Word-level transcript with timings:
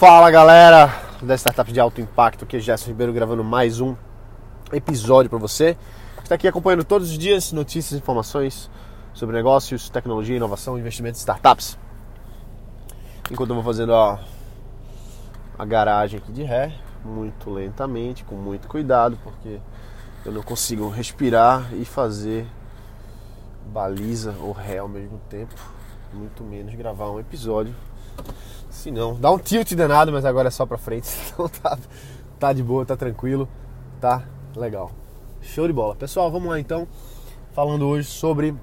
Fala 0.00 0.30
galera 0.30 0.90
da 1.20 1.34
Startup 1.34 1.70
de 1.70 1.78
Alto 1.78 2.00
Impacto, 2.00 2.46
aqui 2.46 2.56
é 2.56 2.58
Gerson 2.58 2.86
Ribeiro 2.86 3.12
gravando 3.12 3.44
mais 3.44 3.82
um 3.82 3.94
episódio 4.72 5.28
para 5.28 5.38
você. 5.38 5.76
Está 6.22 6.36
aqui 6.36 6.48
acompanhando 6.48 6.84
todos 6.84 7.10
os 7.10 7.18
dias 7.18 7.52
notícias 7.52 7.92
e 7.92 8.02
informações 8.02 8.70
sobre 9.12 9.36
negócios, 9.36 9.90
tecnologia, 9.90 10.34
inovação, 10.34 10.78
investimentos 10.78 11.20
e 11.20 11.24
startups. 11.24 11.78
Enquanto 13.30 13.50
eu 13.50 13.56
vou 13.56 13.62
fazendo 13.62 13.94
a, 13.94 14.18
a 15.58 15.66
garagem 15.66 16.18
aqui 16.18 16.32
de 16.32 16.44
ré, 16.44 16.72
muito 17.04 17.50
lentamente, 17.50 18.24
com 18.24 18.36
muito 18.36 18.68
cuidado, 18.68 19.18
porque 19.22 19.60
eu 20.24 20.32
não 20.32 20.42
consigo 20.42 20.88
respirar 20.88 21.74
e 21.74 21.84
fazer 21.84 22.46
baliza 23.66 24.34
ou 24.40 24.52
ré 24.52 24.78
ao 24.78 24.88
mesmo 24.88 25.20
tempo, 25.28 25.54
muito 26.14 26.42
menos 26.42 26.74
gravar 26.74 27.10
um 27.10 27.20
episódio 27.20 27.74
se 28.70 28.90
não, 28.90 29.14
dá 29.14 29.30
um 29.30 29.38
tilt 29.38 29.74
danado, 29.74 30.12
mas 30.12 30.24
agora 30.24 30.48
é 30.48 30.50
só 30.50 30.64
pra 30.64 30.78
frente. 30.78 31.08
Então 31.32 31.48
tá, 31.48 31.78
tá 32.38 32.52
de 32.52 32.62
boa, 32.62 32.86
tá 32.86 32.96
tranquilo, 32.96 33.48
tá 34.00 34.22
legal. 34.56 34.90
Show 35.42 35.66
de 35.66 35.72
bola. 35.72 35.94
Pessoal, 35.94 36.30
vamos 36.30 36.48
lá 36.48 36.58
então. 36.58 36.86
Falando 37.52 37.86
hoje 37.86 38.08
sobre 38.08 38.54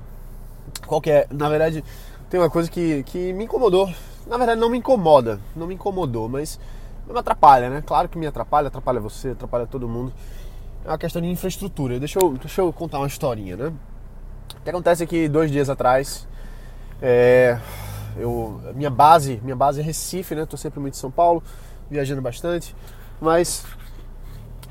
qual 0.85 1.01
que 1.01 1.11
é. 1.11 1.27
Na 1.29 1.49
verdade, 1.49 1.83
tem 2.29 2.39
uma 2.39 2.49
coisa 2.49 2.69
que, 2.69 3.03
que 3.03 3.33
me 3.33 3.45
incomodou. 3.45 3.91
Na 4.25 4.37
verdade, 4.37 4.59
não 4.59 4.69
me 4.69 4.77
incomoda, 4.77 5.39
não 5.55 5.67
me 5.67 5.75
incomodou, 5.75 6.27
mas 6.27 6.59
me 7.07 7.17
atrapalha, 7.17 7.69
né? 7.69 7.83
Claro 7.85 8.09
que 8.09 8.17
me 8.17 8.27
atrapalha, 8.27 8.67
atrapalha 8.67 8.99
você, 8.99 9.29
atrapalha 9.29 9.65
todo 9.65 9.87
mundo. 9.87 10.11
É 10.83 10.89
uma 10.89 10.97
questão 10.97 11.21
de 11.21 11.27
infraestrutura. 11.29 11.99
Deixa 11.99 12.19
eu, 12.19 12.33
deixa 12.33 12.61
eu 12.61 12.71
contar 12.73 12.99
uma 12.99 13.07
historinha, 13.07 13.55
né? 13.55 13.73
O 14.59 14.63
que 14.63 14.69
acontece 14.69 15.03
é 15.03 15.27
dois 15.27 15.51
dias 15.51 15.69
atrás. 15.69 16.27
É, 17.01 17.59
eu, 18.17 18.61
minha 18.75 18.89
base, 18.89 19.39
minha 19.43 19.55
base 19.55 19.79
é 19.79 19.83
Recife, 19.83 20.35
né? 20.35 20.45
Tô 20.45 20.57
sempre 20.57 20.79
muito 20.79 20.95
em 20.95 20.97
São 20.97 21.11
Paulo, 21.11 21.43
viajando 21.89 22.21
bastante, 22.21 22.75
mas 23.21 23.65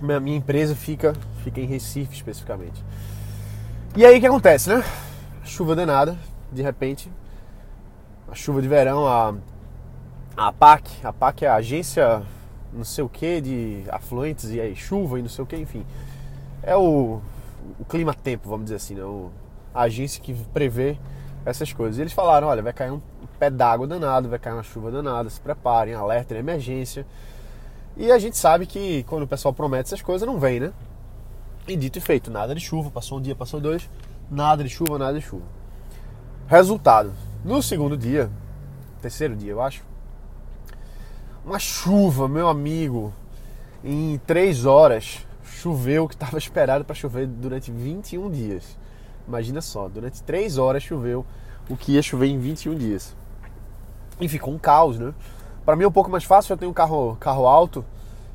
minha, 0.00 0.20
minha 0.20 0.36
empresa 0.36 0.74
fica, 0.74 1.14
fica 1.42 1.60
em 1.60 1.66
Recife 1.66 2.14
especificamente. 2.14 2.84
E 3.96 4.04
aí 4.04 4.18
o 4.18 4.20
que 4.20 4.26
acontece, 4.26 4.68
né? 4.68 4.84
Chuva 5.44 5.74
danada, 5.74 6.18
de 6.52 6.62
repente, 6.62 7.10
a 8.30 8.34
chuva 8.34 8.60
de 8.60 8.68
verão, 8.68 9.06
a, 9.06 9.34
a 10.36 10.48
APAC, 10.48 10.90
a 11.04 11.08
APAC 11.08 11.44
é 11.44 11.48
a 11.48 11.54
agência 11.54 12.22
não 12.72 12.84
sei 12.84 13.02
o 13.02 13.08
que 13.08 13.40
de 13.40 13.84
afluentes 13.88 14.50
e 14.50 14.60
aí 14.60 14.76
chuva 14.76 15.18
e 15.18 15.22
não 15.22 15.28
sei 15.28 15.42
o 15.42 15.46
que, 15.46 15.56
enfim. 15.56 15.84
É 16.62 16.76
o, 16.76 17.20
o 17.78 17.84
clima-tempo, 17.88 18.48
vamos 18.48 18.64
dizer 18.64 18.76
assim, 18.76 18.94
né? 18.94 19.04
O, 19.04 19.30
a 19.74 19.82
agência 19.82 20.22
que 20.22 20.34
prevê 20.52 20.98
essas 21.44 21.72
coisas. 21.72 21.98
E 21.98 22.02
eles 22.02 22.12
falaram, 22.12 22.48
olha, 22.48 22.62
vai 22.62 22.72
cair 22.72 22.90
um 22.90 23.00
pé 23.36 23.50
d'água 23.50 23.86
danado, 23.86 24.28
vai 24.28 24.38
cair 24.38 24.54
uma 24.54 24.62
chuva 24.62 24.90
danada, 24.90 25.28
se 25.30 25.40
preparem, 25.40 25.94
alerta 25.94 26.34
emergência. 26.34 27.06
E 27.96 28.10
a 28.10 28.18
gente 28.18 28.36
sabe 28.36 28.66
que 28.66 29.04
quando 29.04 29.22
o 29.22 29.26
pessoal 29.26 29.54
promete 29.54 29.88
essas 29.88 30.02
coisas, 30.02 30.26
não 30.26 30.38
vem, 30.38 30.60
né? 30.60 30.72
E 31.66 31.76
dito 31.76 31.98
e 31.98 32.00
feito, 32.00 32.30
nada 32.30 32.54
de 32.54 32.60
chuva, 32.60 32.90
passou 32.90 33.18
um 33.18 33.22
dia, 33.22 33.34
passou 33.34 33.60
dois, 33.60 33.88
nada 34.30 34.62
de 34.62 34.70
chuva, 34.70 34.98
nada 34.98 35.18
de 35.18 35.24
chuva. 35.24 35.44
Resultado, 36.46 37.12
no 37.44 37.62
segundo 37.62 37.96
dia, 37.96 38.30
terceiro 39.00 39.34
dia 39.34 39.52
eu 39.52 39.60
acho, 39.60 39.82
uma 41.44 41.58
chuva, 41.58 42.28
meu 42.28 42.48
amigo, 42.48 43.12
em 43.84 44.18
três 44.26 44.64
horas, 44.64 45.26
choveu 45.44 46.04
o 46.04 46.08
que 46.08 46.14
estava 46.14 46.38
esperado 46.38 46.84
para 46.84 46.94
chover 46.94 47.26
durante 47.26 47.70
21 47.70 48.30
dias. 48.30 48.76
Imagina 49.26 49.60
só, 49.60 49.88
durante 49.88 50.22
três 50.22 50.58
horas 50.58 50.82
choveu 50.82 51.24
o 51.68 51.76
que 51.76 51.92
ia 51.92 52.02
chover 52.02 52.26
em 52.26 52.38
21 52.38 52.74
dias. 52.76 53.16
E 54.20 54.28
ficou 54.28 54.52
um 54.52 54.58
caos, 54.58 54.98
né? 54.98 55.12
Para 55.64 55.76
mim 55.76 55.84
é 55.84 55.88
um 55.88 55.92
pouco 55.92 56.10
mais 56.10 56.24
fácil, 56.24 56.52
eu 56.52 56.56
tenho 56.56 56.70
um 56.70 56.74
carro, 56.74 57.16
carro 57.20 57.46
alto, 57.46 57.84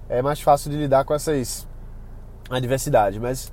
é 0.10 0.22
mais 0.22 0.42
fácil 0.42 0.70
de 0.70 0.78
lidar 0.78 1.06
com 1.06 1.14
essas 1.14 1.68
adversidades, 2.50 3.20
mas 3.20 3.52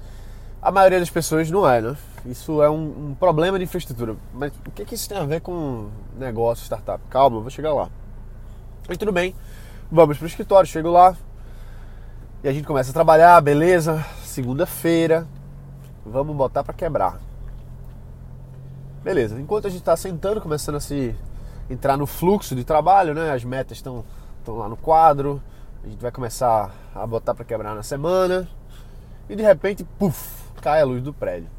a 0.60 0.72
maioria 0.72 0.98
das 0.98 1.10
pessoas 1.10 1.50
não 1.50 1.68
é, 1.68 1.80
né? 1.80 1.96
Isso 2.26 2.62
é 2.62 2.68
um, 2.68 3.10
um 3.10 3.14
problema 3.14 3.58
de 3.58 3.64
infraestrutura. 3.64 4.16
Mas 4.34 4.52
o 4.66 4.70
que, 4.72 4.84
que 4.84 4.94
isso 4.94 5.08
tem 5.08 5.16
a 5.16 5.24
ver 5.24 5.40
com 5.40 5.88
negócio, 6.18 6.64
startup? 6.64 7.02
Calma, 7.08 7.36
eu 7.36 7.42
vou 7.42 7.50
chegar 7.50 7.72
lá. 7.72 7.88
E 8.90 8.96
tudo 8.96 9.12
bem, 9.12 9.34
vamos 9.90 10.18
para 10.18 10.24
o 10.24 10.28
escritório, 10.28 10.68
chego 10.68 10.90
lá 10.90 11.16
e 12.42 12.48
a 12.48 12.52
gente 12.52 12.66
começa 12.66 12.90
a 12.90 12.94
trabalhar, 12.94 13.40
beleza? 13.40 14.04
Segunda-feira, 14.22 15.26
vamos 16.06 16.36
botar 16.36 16.62
para 16.62 16.72
quebrar. 16.72 17.20
Beleza, 19.02 19.40
enquanto 19.40 19.66
a 19.66 19.70
gente 19.70 19.80
está 19.80 19.96
sentando, 19.96 20.40
começando 20.40 20.76
a 20.76 20.80
se 20.80 21.14
entrar 21.70 21.96
no 21.96 22.06
fluxo 22.06 22.54
de 22.54 22.64
trabalho, 22.64 23.14
né? 23.14 23.30
As 23.32 23.44
metas 23.44 23.78
estão 23.78 24.04
lá 24.46 24.68
no 24.68 24.76
quadro, 24.76 25.42
a 25.84 25.88
gente 25.88 26.00
vai 26.00 26.10
começar 26.10 26.74
a 26.94 27.06
botar 27.06 27.34
para 27.34 27.44
quebrar 27.44 27.74
na 27.74 27.82
semana 27.82 28.48
e 29.28 29.36
de 29.36 29.42
repente, 29.42 29.84
puf, 29.98 30.50
cai 30.62 30.80
a 30.80 30.84
luz 30.84 31.02
do 31.02 31.12
prédio. 31.12 31.50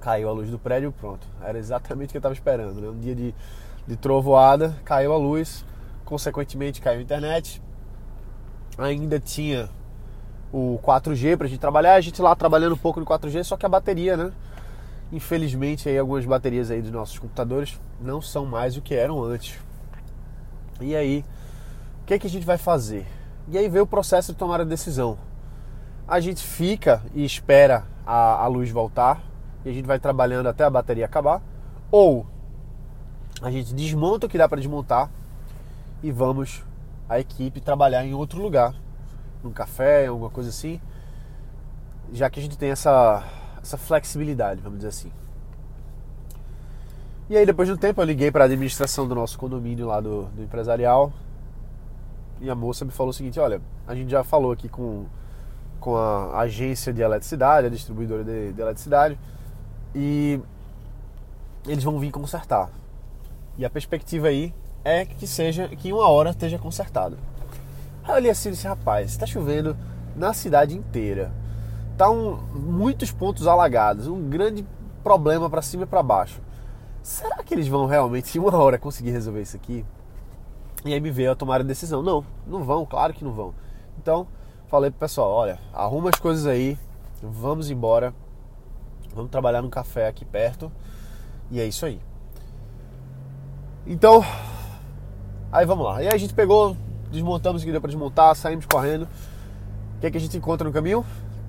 Caiu 0.00 0.28
a 0.28 0.32
luz 0.32 0.50
do 0.50 0.58
prédio, 0.58 0.92
pronto. 0.92 1.26
Era 1.42 1.58
exatamente 1.58 2.10
o 2.10 2.12
que 2.12 2.16
eu 2.16 2.20
estava 2.20 2.34
esperando, 2.34 2.80
né? 2.80 2.88
Um 2.88 2.98
dia 2.98 3.14
de, 3.14 3.34
de 3.86 3.96
trovoada, 3.96 4.74
caiu 4.84 5.12
a 5.12 5.18
luz, 5.18 5.64
consequentemente 6.04 6.80
caiu 6.80 7.00
a 7.00 7.02
internet. 7.02 7.60
Ainda 8.78 9.18
tinha 9.18 9.68
o 10.52 10.78
4G 10.82 11.36
para 11.36 11.46
gente 11.48 11.58
trabalhar, 11.58 11.94
a 11.94 12.00
gente 12.00 12.22
lá 12.22 12.34
trabalhando 12.34 12.74
um 12.74 12.78
pouco 12.78 13.00
no 13.00 13.06
4G, 13.06 13.42
só 13.42 13.56
que 13.56 13.66
a 13.66 13.68
bateria, 13.68 14.16
né? 14.16 14.32
Infelizmente, 15.12 15.88
aí, 15.88 15.98
algumas 15.98 16.24
baterias 16.24 16.70
aí 16.70 16.82
dos 16.82 16.90
nossos 16.90 17.18
computadores 17.18 17.80
não 18.00 18.20
são 18.20 18.44
mais 18.44 18.76
o 18.76 18.82
que 18.82 18.94
eram 18.94 19.22
antes. 19.22 19.58
E 20.80 20.96
aí, 20.96 21.24
o 22.02 22.06
que, 22.06 22.14
é 22.14 22.18
que 22.18 22.26
a 22.26 22.30
gente 22.30 22.44
vai 22.44 22.58
fazer? 22.58 23.06
E 23.48 23.56
aí 23.56 23.68
veio 23.68 23.84
o 23.84 23.86
processo 23.86 24.32
de 24.32 24.38
tomar 24.38 24.60
a 24.60 24.64
decisão. 24.64 25.16
A 26.08 26.18
gente 26.18 26.42
fica 26.42 27.02
e 27.14 27.24
espera 27.24 27.84
a, 28.04 28.44
a 28.44 28.46
luz 28.46 28.70
voltar 28.70 29.22
e 29.64 29.68
a 29.68 29.72
gente 29.72 29.86
vai 29.86 29.98
trabalhando 29.98 30.48
até 30.48 30.62
a 30.62 30.70
bateria 30.70 31.04
acabar, 31.04 31.42
ou 31.90 32.26
a 33.42 33.50
gente 33.50 33.74
desmonta 33.74 34.26
o 34.26 34.28
que 34.28 34.38
dá 34.38 34.48
para 34.48 34.58
desmontar 34.58 35.10
e 36.02 36.12
vamos 36.12 36.64
a 37.08 37.18
equipe 37.18 37.60
trabalhar 37.60 38.04
em 38.04 38.14
outro 38.14 38.40
lugar, 38.40 38.74
num 39.42 39.50
café, 39.50 40.06
alguma 40.06 40.30
coisa 40.30 40.50
assim, 40.50 40.80
já 42.12 42.30
que 42.30 42.38
a 42.38 42.42
gente 42.42 42.56
tem 42.56 42.70
essa 42.70 43.24
essa 43.66 43.76
flexibilidade, 43.76 44.60
vamos 44.60 44.78
dizer 44.78 44.88
assim. 44.88 45.12
E 47.28 47.36
aí 47.36 47.44
depois 47.44 47.66
de 47.66 47.74
um 47.74 47.76
tempo 47.76 48.00
eu 48.00 48.04
liguei 48.04 48.30
para 48.30 48.44
a 48.44 48.46
administração 48.46 49.08
do 49.08 49.14
nosso 49.14 49.36
condomínio 49.36 49.86
lá 49.86 50.00
do, 50.00 50.26
do, 50.26 50.42
empresarial 50.44 51.12
e 52.40 52.48
a 52.48 52.54
moça 52.54 52.84
me 52.84 52.92
falou 52.92 53.10
o 53.10 53.12
seguinte, 53.12 53.40
olha, 53.40 53.60
a 53.86 53.94
gente 53.96 54.10
já 54.10 54.22
falou 54.22 54.52
aqui 54.52 54.68
com, 54.68 55.06
com 55.80 55.96
a 55.96 56.38
agência 56.38 56.92
de 56.92 57.02
eletricidade, 57.02 57.66
a 57.66 57.70
distribuidora 57.70 58.22
de, 58.22 58.52
de 58.52 58.60
eletricidade 58.60 59.18
e 59.92 60.40
eles 61.66 61.82
vão 61.82 61.98
vir 61.98 62.12
consertar. 62.12 62.70
E 63.58 63.64
a 63.64 63.70
perspectiva 63.70 64.28
aí 64.28 64.54
é 64.84 65.04
que 65.04 65.26
seja 65.26 65.66
que 65.68 65.88
em 65.88 65.92
uma 65.92 66.08
hora 66.08 66.30
esteja 66.30 66.58
consertado. 66.58 67.18
Aí 68.04 68.10
eu 68.10 68.14
olhei 68.14 68.30
assim 68.30 68.52
disse, 68.52 68.68
rapaz, 68.68 69.10
está 69.10 69.26
chovendo 69.26 69.76
na 70.14 70.32
cidade 70.32 70.76
inteira 70.76 71.32
estão 71.96 72.38
muitos 72.52 73.10
pontos 73.10 73.46
alagados, 73.46 74.06
um 74.06 74.28
grande 74.28 74.66
problema 75.02 75.48
para 75.48 75.62
cima 75.62 75.84
e 75.84 75.86
para 75.86 76.02
baixo. 76.02 76.42
Será 77.02 77.42
que 77.42 77.54
eles 77.54 77.66
vão 77.66 77.86
realmente 77.86 78.36
em 78.36 78.40
uma 78.40 78.54
hora 78.54 78.78
conseguir 78.78 79.12
resolver 79.12 79.40
isso 79.40 79.56
aqui? 79.56 79.84
E 80.84 80.92
aí 80.92 81.00
me 81.00 81.10
veio 81.10 81.32
a 81.32 81.34
tomar 81.34 81.60
a 81.62 81.64
decisão. 81.64 82.02
Não, 82.02 82.22
não 82.46 82.62
vão, 82.62 82.84
claro 82.84 83.14
que 83.14 83.24
não 83.24 83.32
vão. 83.32 83.54
Então, 83.98 84.26
falei 84.68 84.90
pro 84.90 85.00
pessoal, 85.00 85.30
olha, 85.30 85.58
arruma 85.72 86.10
as 86.10 86.20
coisas 86.20 86.46
aí, 86.46 86.78
vamos 87.22 87.70
embora, 87.70 88.12
vamos 89.14 89.30
trabalhar 89.30 89.62
num 89.62 89.70
café 89.70 90.06
aqui 90.06 90.24
perto, 90.24 90.70
e 91.50 91.60
é 91.60 91.64
isso 91.64 91.86
aí. 91.86 91.98
Então, 93.86 94.22
aí 95.50 95.64
vamos 95.64 95.86
lá. 95.86 96.02
E 96.02 96.08
aí 96.08 96.14
a 96.14 96.18
gente 96.18 96.34
pegou, 96.34 96.76
desmontamos 97.10 97.62
o 97.62 97.64
que 97.64 97.72
deu 97.72 97.80
para 97.80 97.90
desmontar, 97.90 98.34
saímos 98.36 98.66
correndo. 98.66 99.04
O 99.96 100.00
que, 100.00 100.08
é 100.08 100.10
que 100.10 100.18
a 100.18 100.20
gente 100.20 100.36
encontra 100.36 100.66
no 100.66 100.74
caminho? 100.74 101.06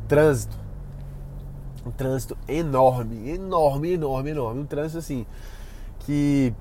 Trânsito. 0.07 0.57
Um 1.85 1.91
trânsito 1.91 2.37
enorme, 2.47 3.29
enorme, 3.29 3.93
enorme, 3.93 4.29
enorme. 4.31 4.61
Um 4.61 4.65
trânsito 4.65 4.99
assim 4.99 5.25
que 5.99 6.53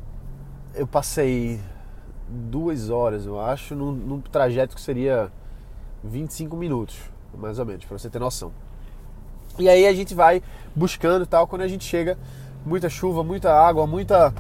eu 0.75 0.87
passei 0.87 1.61
duas 2.29 2.91
horas, 2.91 3.25
eu 3.27 3.41
acho, 3.41 3.75
num, 3.75 3.93
num 3.93 4.21
trajeto 4.21 4.75
que 4.75 4.81
seria 4.81 5.31
25 6.03 6.57
minutos, 6.57 6.97
mais 7.37 7.59
ou 7.59 7.65
menos, 7.65 7.85
para 7.85 7.99
você 7.99 8.11
ter 8.11 8.19
noção. 8.19 8.53
E 9.59 9.69
aí 9.69 9.87
a 9.87 9.95
gente 9.95 10.15
vai 10.15 10.43
buscando 10.75 11.27
tal, 11.27 11.47
quando 11.47 11.63
a 11.63 11.69
gente 11.69 11.85
chega, 11.85 12.19
muita 12.65 12.89
chuva, 12.89 13.25
muita 13.25 13.53
água, 13.53 13.87
muita 13.87 14.35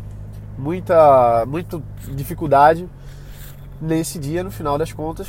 muita 0.58 1.46
muita 1.46 1.82
dificuldade. 2.14 2.88
Nesse 3.80 4.18
dia, 4.18 4.42
no 4.42 4.50
final 4.50 4.76
das 4.78 4.92
contas, 4.92 5.28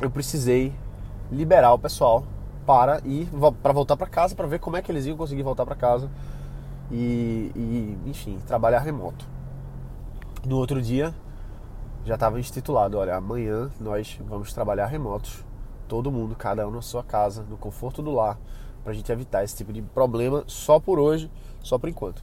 eu 0.00 0.10
precisei 0.10 0.72
liberar 1.30 1.72
o 1.72 1.78
pessoal 1.78 2.24
para 2.68 3.00
ir 3.06 3.30
para 3.62 3.72
voltar 3.72 3.96
para 3.96 4.06
casa 4.06 4.34
para 4.34 4.46
ver 4.46 4.58
como 4.58 4.76
é 4.76 4.82
que 4.82 4.92
eles 4.92 5.06
iam 5.06 5.16
conseguir 5.16 5.42
voltar 5.42 5.64
para 5.64 5.74
casa 5.74 6.10
e, 6.90 7.50
e, 7.56 7.98
enfim 8.04 8.38
trabalhar 8.46 8.80
remoto. 8.80 9.24
No 10.44 10.58
outro 10.58 10.82
dia 10.82 11.14
já 12.04 12.14
estava 12.14 12.38
institulado, 12.38 12.98
olha, 12.98 13.16
amanhã 13.16 13.70
nós 13.80 14.20
vamos 14.28 14.52
trabalhar 14.52 14.84
remotos, 14.84 15.42
todo 15.88 16.12
mundo, 16.12 16.36
cada 16.36 16.68
um 16.68 16.70
na 16.70 16.82
sua 16.82 17.02
casa, 17.02 17.42
no 17.48 17.56
conforto 17.56 18.02
do 18.02 18.12
lar, 18.12 18.38
para 18.82 18.92
a 18.92 18.94
gente 18.94 19.10
evitar 19.10 19.42
esse 19.42 19.56
tipo 19.56 19.72
de 19.72 19.80
problema 19.80 20.44
só 20.46 20.78
por 20.78 20.98
hoje, 20.98 21.30
só 21.62 21.78
por 21.78 21.88
enquanto. 21.88 22.22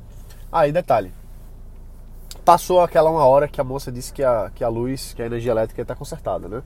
Aí, 0.52 0.72
detalhe, 0.72 1.12
passou 2.44 2.82
aquela 2.82 3.10
uma 3.10 3.26
hora 3.26 3.48
que 3.48 3.60
a 3.60 3.64
moça 3.64 3.92
disse 3.92 4.14
que 4.14 4.24
a, 4.24 4.52
que 4.54 4.64
a 4.64 4.70
luz, 4.70 5.14
que 5.14 5.24
a 5.24 5.26
energia 5.26 5.52
elétrica 5.52 5.82
está 5.82 5.96
consertada, 5.96 6.48
né? 6.48 6.64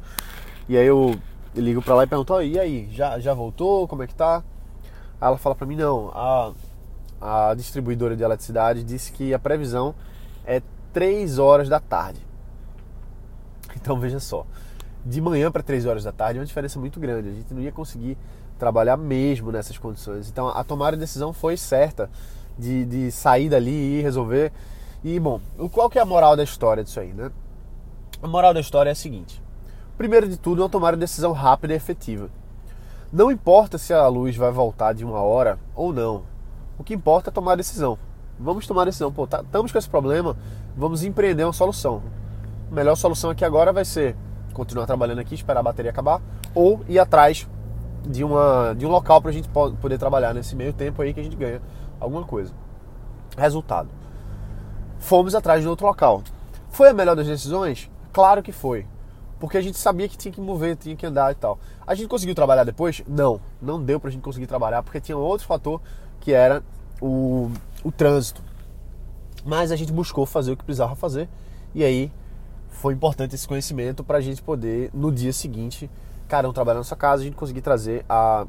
E 0.68 0.78
aí 0.78 0.86
eu 0.86 1.18
ligo 1.60 1.82
para 1.82 1.96
lá 1.96 2.04
e 2.04 2.08
pergunto, 2.08 2.34
oh, 2.34 2.42
e 2.42 2.60
aí, 2.60 2.90
já, 2.92 3.20
já 3.20 3.34
voltou? 3.34 3.88
Como 3.88 4.04
é 4.04 4.08
que 4.08 4.16
tá? 4.16 4.44
Aí 5.20 5.28
ela 5.28 5.38
fala 5.38 5.56
para 5.56 5.68
mim, 5.68 5.76
não, 5.76 6.10
a, 6.14 6.52
a 7.22 7.54
distribuidora 7.54 8.16
de 8.16 8.24
eletricidade 8.24 8.84
disse 8.84 9.12
que 9.12 9.34
a 9.34 9.40
previsão 9.40 9.94
é 10.46 10.62
3 10.94 11.40
horas 11.40 11.68
da 11.68 11.80
tarde. 11.80 12.26
Então 13.76 14.00
veja 14.00 14.20
só, 14.20 14.46
de 15.06 15.22
manhã 15.22 15.52
para 15.52 15.62
3 15.62 15.86
horas 15.86 16.04
da 16.04 16.12
tarde 16.12 16.38
é 16.38 16.42
uma 16.42 16.46
diferença 16.46 16.80
muito 16.80 17.00
grande. 17.00 17.30
A 17.30 17.34
gente 17.34 17.54
não 17.54 17.62
ia 17.62 17.72
conseguir 17.72 18.18
trabalhar 18.58 18.98
mesmo 18.98 19.52
nessas 19.52 19.78
condições. 19.78 20.30
Então 20.30 20.48
a 20.48 20.64
tomada 20.64 20.96
de 20.96 21.02
decisão 21.02 21.34
foi 21.34 21.56
certa 21.58 22.10
de, 22.58 22.86
de 22.86 23.12
sair 23.12 23.50
dali 23.50 24.00
e 24.00 24.02
resolver. 24.02 24.52
E 25.04 25.20
bom, 25.20 25.40
qual 25.72 25.90
que 25.90 25.98
é 25.98 26.02
a 26.02 26.06
moral 26.06 26.36
da 26.36 26.44
história 26.44 26.84
disso 26.84 27.00
aí, 27.00 27.14
né? 27.14 27.32
A 28.22 28.28
moral 28.28 28.54
da 28.54 28.60
história 28.60 28.90
é 28.90 28.92
a 28.92 28.96
seguinte: 28.96 29.42
primeiro 30.00 30.30
de 30.30 30.38
tudo, 30.38 30.64
é 30.64 30.70
tomar 30.70 30.94
uma 30.94 30.98
decisão 30.98 31.34
rápida 31.34 31.74
e 31.74 31.76
efetiva. 31.76 32.30
Não 33.12 33.30
importa 33.30 33.78
se 33.78 33.94
a 33.94 34.08
luz 34.08 34.38
vai 34.38 34.50
voltar 34.50 34.94
de 34.94 35.04
uma 35.04 35.20
hora 35.20 35.60
ou 35.76 35.92
não. 35.92 36.24
O 36.78 36.86
que 36.86 36.94
importa 36.94 37.30
é 37.30 37.34
tomar 37.34 37.52
a 37.52 37.56
decisão. 37.58 38.00
Vamos 38.40 38.66
tomar 38.66 38.84
a 38.84 38.86
decisão. 38.86 39.12
Pô, 39.12 39.28
tá, 39.28 39.42
estamos 39.42 39.74
com 39.74 39.78
esse 39.78 39.90
problema, 39.90 40.38
vamos 40.74 41.04
empreender 41.04 41.44
uma 41.44 41.52
solução. 41.52 42.02
A 42.72 42.74
melhor 42.74 42.96
solução 42.96 43.30
aqui 43.30 43.44
agora 43.44 43.74
vai 43.74 43.84
ser 43.84 44.16
continuar 44.54 44.86
trabalhando 44.86 45.20
aqui, 45.20 45.36
esperar 45.36 45.60
a 45.60 45.64
bateria 45.64 45.92
acabar, 45.92 46.22
ou 46.56 46.80
ir 46.88 46.98
atrás 46.98 47.46
de, 48.08 48.24
uma, 48.24 48.74
de 48.78 48.86
um 48.86 48.90
local 48.90 49.22
para 49.22 49.32
a 49.32 49.34
gente 49.34 49.50
poder 49.50 49.98
trabalhar 49.98 50.34
nesse 50.34 50.56
meio 50.56 50.72
tempo 50.72 51.02
aí 51.02 51.14
que 51.14 51.20
a 51.20 51.24
gente 51.24 51.36
ganha 51.36 51.62
alguma 52.00 52.24
coisa. 52.24 52.54
Resultado. 53.38 53.90
Fomos 54.98 55.36
atrás 55.36 55.62
de 55.62 55.68
outro 55.68 55.86
local. 55.86 56.24
Foi 56.70 56.88
a 56.88 56.94
melhor 56.94 57.18
das 57.18 57.28
decisões? 57.28 57.92
Claro 58.14 58.42
que 58.42 58.54
foi. 58.54 58.88
Porque 59.40 59.58
a 59.58 59.62
gente 59.62 59.78
sabia 59.78 60.08
que 60.08 60.18
tinha 60.18 60.32
que 60.32 60.42
mover, 60.42 60.76
tinha 60.76 60.96
que 60.96 61.06
andar 61.06 61.32
e 61.32 61.36
tal. 61.36 61.58
A 61.88 61.96
gente 61.96 62.08
conseguiu 62.08 62.36
trabalhar 62.36 62.64
depois? 62.64 63.02
Não, 63.08 63.40
não 63.62 63.82
deu 63.82 64.00
pra 64.00 64.12
gente 64.12 64.22
conseguir 64.22 64.48
trabalhar 64.48 64.84
porque 64.84 65.00
tinha 65.00 65.18
outro 65.18 65.48
fator 65.48 65.82
que 66.20 66.34
era 66.34 66.62
o, 67.02 67.50
o 67.84 67.92
trânsito. 67.92 68.42
Mas 69.46 69.72
a 69.72 69.76
gente 69.76 69.94
buscou 69.94 70.26
fazer 70.26 70.52
o 70.52 70.58
que 70.58 70.64
precisava 70.64 70.96
fazer 70.96 71.30
e 71.74 71.84
aí 71.84 72.12
foi 72.70 72.94
importante 72.94 73.36
esse 73.36 73.48
conhecimento 73.48 74.04
para 74.04 74.18
a 74.18 74.22
gente 74.22 74.42
poder, 74.42 74.90
no 74.94 75.12
dia 75.12 75.34
seguinte, 75.34 75.90
cada 76.28 76.48
um 76.48 76.54
trabalhar 76.54 76.80
na 76.80 76.84
sua 76.84 76.98
casa, 76.98 77.22
a 77.22 77.26
gente 77.26 77.36
conseguir 77.36 77.62
trazer 77.62 78.06
a, 78.08 78.46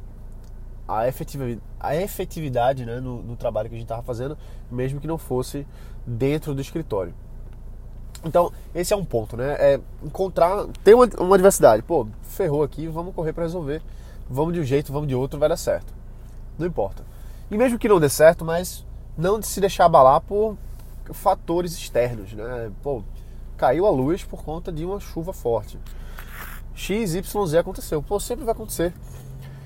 a 0.87 1.09
efetividade, 1.09 1.61
a 1.79 1.97
efetividade 1.97 2.85
né, 2.85 3.01
no, 3.01 3.23
no 3.23 3.37
trabalho 3.37 3.69
que 3.69 3.75
a 3.75 3.79
gente 3.79 3.87
estava 3.87 4.03
fazendo, 4.03 4.37
mesmo 4.71 5.01
que 5.01 5.07
não 5.07 5.19
fosse 5.19 5.67
dentro 6.07 6.55
do 6.55 6.61
escritório. 6.61 7.15
Então, 8.25 8.53
esse 8.75 8.93
é 8.93 8.97
um 8.97 9.05
ponto, 9.05 9.37
né? 9.37 9.57
É 9.59 9.81
encontrar, 10.03 10.67
ter 10.85 10.95
uma, 10.95 11.09
uma 11.19 11.37
diversidade. 11.37 11.83
Pô, 11.83 12.07
ferrou 12.23 12.63
aqui, 12.63 12.87
vamos 12.87 13.15
correr 13.15 13.33
para 13.33 13.45
resolver. 13.45 13.83
Vamos 14.29 14.55
de 14.55 14.61
um 14.61 14.65
jeito, 14.65 14.93
vamos 14.93 15.09
de 15.09 15.15
outro, 15.15 15.39
vai 15.39 15.49
dar 15.49 15.57
certo. 15.57 15.93
Não 16.59 16.67
importa. 16.67 17.03
E 17.51 17.57
mesmo 17.57 17.79
que 17.79 17.89
não 17.89 17.99
dê 17.99 18.09
certo, 18.09 18.45
mas 18.45 18.85
não 19.17 19.41
se 19.43 19.61
deixar 19.61 19.87
abalar 19.87 20.21
por 20.21 20.57
fatores 21.13 21.73
externos, 21.73 22.33
né? 22.33 22.71
Pô, 22.83 23.03
caiu 23.57 23.87
a 23.87 23.91
luz 23.91 24.23
por 24.23 24.45
conta 24.45 24.71
de 24.71 24.85
uma 24.85 25.01
chuva 25.01 25.33
forte. 25.33 25.79
X, 26.75 27.15
Y, 27.15 27.47
Z 27.47 27.59
aconteceu. 27.59 28.03
Pô, 28.03 28.21
sempre 28.21 28.45
vai 28.45 28.53
acontecer. 28.53 28.93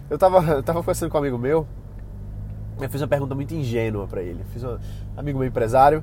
Eu 0.08 0.18
tava, 0.18 0.38
eu 0.52 0.62
tava 0.62 0.78
conversando 0.80 1.10
com 1.10 1.18
um 1.18 1.20
amigo 1.20 1.38
meu, 1.38 1.66
eu 2.80 2.88
fiz 2.88 3.00
uma 3.00 3.08
pergunta 3.08 3.34
muito 3.34 3.54
ingênua 3.54 4.06
para 4.06 4.22
ele. 4.22 4.44
fiz 4.52 4.64
um 4.64 4.78
amigo 5.16 5.38
meu 5.38 5.46
empresário, 5.46 6.02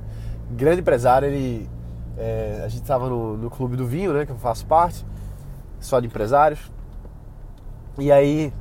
grande 0.50 0.80
empresário, 0.80 1.28
ele 1.28 1.68
é, 2.16 2.62
a 2.64 2.68
gente 2.68 2.82
estava 2.82 3.08
no, 3.08 3.36
no, 3.36 3.50
clube 3.50 3.76
do 3.76 3.86
vinho, 3.86 4.12
né, 4.12 4.26
que 4.26 4.32
eu 4.32 4.36
faço 4.36 4.66
parte, 4.66 5.04
só 5.80 5.98
de 6.00 6.06
empresários. 6.06 6.70
E 7.98 8.10
aí 8.10 8.52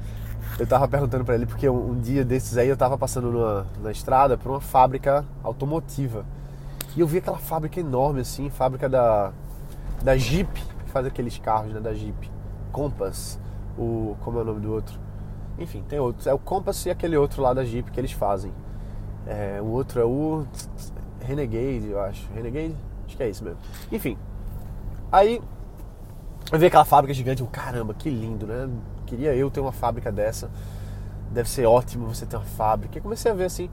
eu 0.60 0.68
tava 0.68 0.88
perguntando 0.88 1.24
para 1.24 1.36
ele 1.36 1.46
porque 1.46 1.68
um, 1.70 1.92
um, 1.92 2.00
dia 2.00 2.24
desses 2.24 2.58
aí 2.58 2.68
eu 2.68 2.78
tava 2.78 2.98
passando 2.98 3.32
numa, 3.32 3.66
na 3.82 3.92
estrada 3.92 4.38
por 4.38 4.52
uma 4.52 4.62
fábrica 4.62 5.26
automotiva. 5.44 6.26
E 6.96 7.00
eu 7.00 7.08
vi 7.08 7.20
aquela 7.20 7.38
fábrica 7.38 7.80
enorme 7.80 8.22
assim, 8.22 8.50
fábrica 8.50 8.90
da 8.90 9.32
da 10.04 10.18
Jeep, 10.18 10.52
que 10.52 10.90
faz 10.90 11.06
aqueles 11.06 11.38
carros, 11.38 11.74
né, 11.74 11.80
da 11.80 11.94
Jeep. 11.94 12.32
Compass, 12.72 13.38
o 13.78 14.16
como 14.22 14.40
é 14.40 14.42
o 14.42 14.46
nome 14.46 14.62
do 14.62 14.74
outro? 14.74 14.98
Enfim, 15.60 15.84
tem 15.88 16.00
outros. 16.00 16.26
É 16.26 16.34
o 16.34 16.40
Compass 16.40 16.86
e 16.86 16.90
aquele 16.90 17.18
outro 17.18 17.42
lá 17.42 17.54
da 17.54 17.64
Jeep 17.64 17.92
que 17.92 18.00
eles 18.00 18.12
fazem. 18.12 18.52
É, 19.28 19.62
o 19.62 19.66
outro 19.66 20.02
é 20.02 20.06
o 20.06 20.46
Renegade, 21.20 21.90
eu 21.90 22.02
acho. 22.02 22.28
Renegade? 22.34 22.76
Que 23.22 23.26
é 23.26 23.30
isso 23.30 23.44
mesmo. 23.44 23.60
Enfim. 23.92 24.18
Aí 25.12 25.40
eu 26.52 26.58
vi 26.58 26.66
aquela 26.66 26.84
fábrica 26.84 27.14
gigante, 27.14 27.42
eu, 27.42 27.48
caramba, 27.48 27.94
que 27.94 28.10
lindo, 28.10 28.48
né? 28.48 28.68
Queria 29.06 29.36
eu 29.36 29.52
ter 29.52 29.60
uma 29.60 29.72
fábrica 29.72 30.12
dessa. 30.12 30.50
Deve 31.30 31.48
ser 31.48 31.68
ótimo 31.68 32.08
você 32.08 32.26
ter 32.26 32.36
uma 32.36 32.46
fábrica. 32.46 32.98
E 32.98 33.02
comecei 33.02 33.32
a 33.32 33.36
ver 33.36 33.46
assim. 33.46 33.70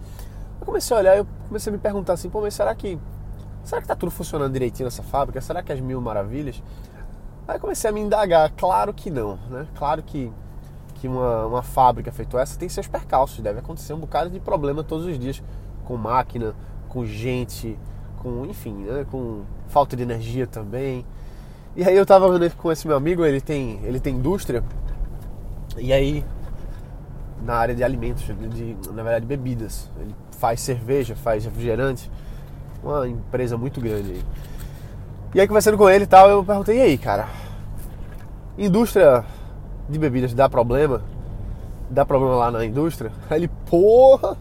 Eu 0.61 0.67
comecei 0.67 0.95
a 0.95 1.01
olhar, 1.01 1.17
eu 1.17 1.27
comecei 1.47 1.73
a 1.73 1.73
me 1.73 1.79
perguntar 1.79 2.13
assim, 2.13 2.29
pô, 2.29 2.43
mas 2.43 2.53
será 2.53 2.75
que. 2.75 2.99
Será 3.65 3.81
que 3.81 3.89
tá 3.89 3.97
tudo 3.97 4.11
funcionando 4.11 4.53
direitinho 4.53 4.87
nessa 4.87 5.03
fábrica? 5.03 5.41
Será 5.41 5.63
que 5.63 5.73
as 5.73 5.81
mil 5.81 5.99
maravilhas? 5.99 6.63
Aí 7.47 7.59
comecei 7.59 7.89
a 7.89 7.93
me 7.93 8.01
indagar, 8.01 8.53
claro 8.55 8.93
que 8.93 9.11
não, 9.11 9.39
né? 9.49 9.67
Claro 9.77 10.03
que, 10.03 10.31
que 10.97 11.09
uma, 11.09 11.47
uma 11.47 11.63
fábrica 11.63 12.13
feito 12.13 12.39
essa 12.39 12.59
tem 12.59 12.69
seus 12.69 12.87
percalços, 12.87 13.41
deve 13.41 13.61
acontecer 13.61 13.95
um 13.95 13.99
bocado 13.99 14.29
de 14.29 14.41
problema 14.41 14.85
todos 14.85 15.07
os 15.07 15.19
dias 15.19 15.43
com 15.87 15.97
máquina, 15.97 16.55
com 16.89 17.07
gente, 17.07 17.79
com, 18.23 18.47
enfim, 18.47 18.75
né, 18.75 19.07
com 19.11 19.43
falta 19.69 19.97
de 19.97 20.03
energia 20.03 20.47
também. 20.47 21.05
E 21.77 21.85
aí 21.85 21.97
eu 21.97 22.05
tava 22.05 22.29
com 22.51 22.73
esse 22.73 22.87
meu 22.87 22.97
amigo, 22.97 23.25
ele 23.25 23.41
tem, 23.41 23.81
ele 23.85 24.01
tem 24.01 24.17
indústria, 24.17 24.65
e 25.77 25.93
aí 25.93 26.25
na 27.45 27.55
área 27.55 27.75
de 27.75 27.85
alimentos, 27.85 28.25
de, 28.25 28.77
na 28.93 29.03
verdade 29.03 29.27
bebidas. 29.27 29.89
Ele 30.01 30.15
faz 30.39 30.61
cerveja, 30.61 31.15
faz 31.17 31.45
refrigerante, 31.45 32.11
uma 32.83 33.09
empresa 33.09 33.57
muito 33.57 33.81
grande 33.81 34.13
aí. 34.13 34.25
E 35.35 35.41
aí 35.41 35.47
conversando 35.47 35.77
com 35.77 35.89
ele 35.89 36.05
e 36.05 36.07
tal, 36.07 36.29
eu 36.29 36.45
perguntei, 36.45 36.79
e 36.79 36.81
aí, 36.81 36.99
cara, 36.99 37.29
indústria 38.57 39.25
de 39.89 39.99
bebidas 39.99 40.33
dá 40.35 40.49
problema? 40.49 41.03
Dá 41.91 42.05
problema 42.05 42.37
lá 42.37 42.51
na 42.51 42.65
indústria? 42.65 43.13
Aí 43.31 43.41
ele, 43.41 43.49
porra, 43.69 44.37